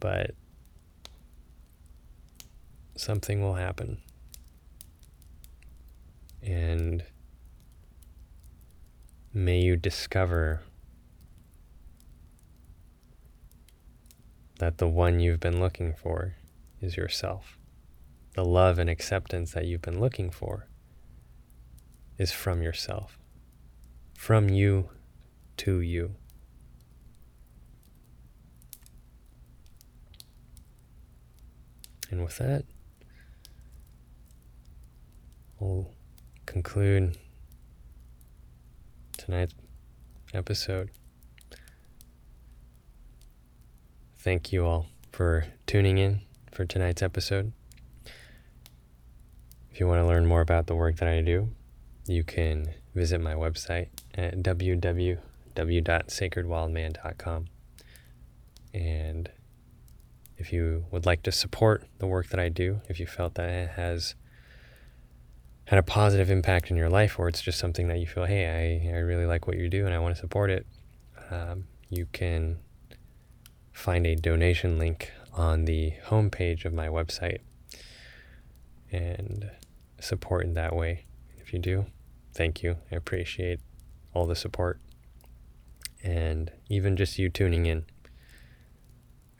but 0.00 0.30
something 2.96 3.42
will 3.42 3.56
happen. 3.56 3.98
And 6.42 7.04
may 9.34 9.60
you 9.60 9.76
discover 9.76 10.62
that 14.60 14.78
the 14.78 14.88
one 14.88 15.20
you've 15.20 15.40
been 15.40 15.60
looking 15.60 15.92
for 15.92 16.36
is 16.80 16.96
yourself. 16.96 17.58
The 18.32 18.46
love 18.46 18.78
and 18.78 18.88
acceptance 18.88 19.52
that 19.52 19.66
you've 19.66 19.82
been 19.82 20.00
looking 20.00 20.30
for 20.30 20.68
is 22.16 22.32
from 22.32 22.62
yourself, 22.62 23.18
from 24.16 24.48
you 24.48 24.88
to 25.58 25.80
you. 25.80 26.14
And 32.10 32.22
with 32.22 32.38
that, 32.38 32.64
we'll 35.58 35.90
conclude 36.46 37.18
tonight's 39.16 39.54
episode. 40.32 40.90
Thank 44.18 44.52
you 44.52 44.64
all 44.64 44.86
for 45.12 45.46
tuning 45.66 45.98
in 45.98 46.20
for 46.52 46.64
tonight's 46.64 47.02
episode. 47.02 47.52
If 49.70 49.80
you 49.80 49.88
want 49.88 50.00
to 50.00 50.06
learn 50.06 50.26
more 50.26 50.40
about 50.40 50.66
the 50.66 50.76
work 50.76 50.96
that 50.96 51.08
I 51.08 51.20
do, 51.20 51.48
you 52.06 52.22
can 52.22 52.74
visit 52.94 53.20
my 53.20 53.34
website 53.34 53.88
at 54.14 54.34
www.sacredwildman.com. 55.54 57.46
And 58.72 59.30
if 60.36 60.52
you 60.52 60.86
would 60.90 61.06
like 61.06 61.22
to 61.22 61.32
support 61.32 61.86
the 61.98 62.06
work 62.06 62.28
that 62.28 62.40
I 62.40 62.48
do, 62.48 62.80
if 62.88 62.98
you 62.98 63.06
felt 63.06 63.34
that 63.34 63.48
it 63.48 63.70
has 63.70 64.14
had 65.66 65.78
a 65.78 65.82
positive 65.82 66.30
impact 66.30 66.70
in 66.70 66.76
your 66.76 66.90
life, 66.90 67.18
or 67.18 67.28
it's 67.28 67.40
just 67.40 67.58
something 67.58 67.88
that 67.88 67.98
you 67.98 68.06
feel, 68.06 68.24
hey, 68.24 68.82
I, 68.84 68.96
I 68.96 68.98
really 68.98 69.26
like 69.26 69.46
what 69.46 69.56
you 69.56 69.68
do 69.68 69.86
and 69.86 69.94
I 69.94 69.98
want 69.98 70.14
to 70.14 70.20
support 70.20 70.50
it, 70.50 70.66
um, 71.30 71.66
you 71.88 72.06
can 72.06 72.58
find 73.72 74.06
a 74.06 74.14
donation 74.14 74.78
link 74.78 75.12
on 75.32 75.64
the 75.64 75.92
homepage 76.06 76.64
of 76.64 76.72
my 76.72 76.88
website. 76.88 77.38
And 78.92 79.50
support 80.04 80.44
in 80.44 80.54
that 80.54 80.74
way. 80.74 81.04
If 81.38 81.52
you 81.52 81.58
do, 81.58 81.86
thank 82.34 82.62
you. 82.62 82.76
I 82.92 82.96
appreciate 82.96 83.60
all 84.12 84.26
the 84.26 84.36
support 84.36 84.80
and 86.04 86.52
even 86.68 86.96
just 86.96 87.18
you 87.18 87.30
tuning 87.30 87.66
in. 87.66 87.86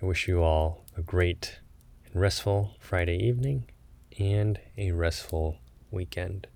I 0.03 0.07
wish 0.07 0.27
you 0.27 0.43
all 0.43 0.85
a 0.97 1.03
great 1.03 1.61
and 2.07 2.21
restful 2.21 2.75
Friday 2.81 3.19
evening 3.19 3.71
and 4.19 4.59
a 4.77 4.93
restful 4.93 5.59
weekend. 5.91 6.49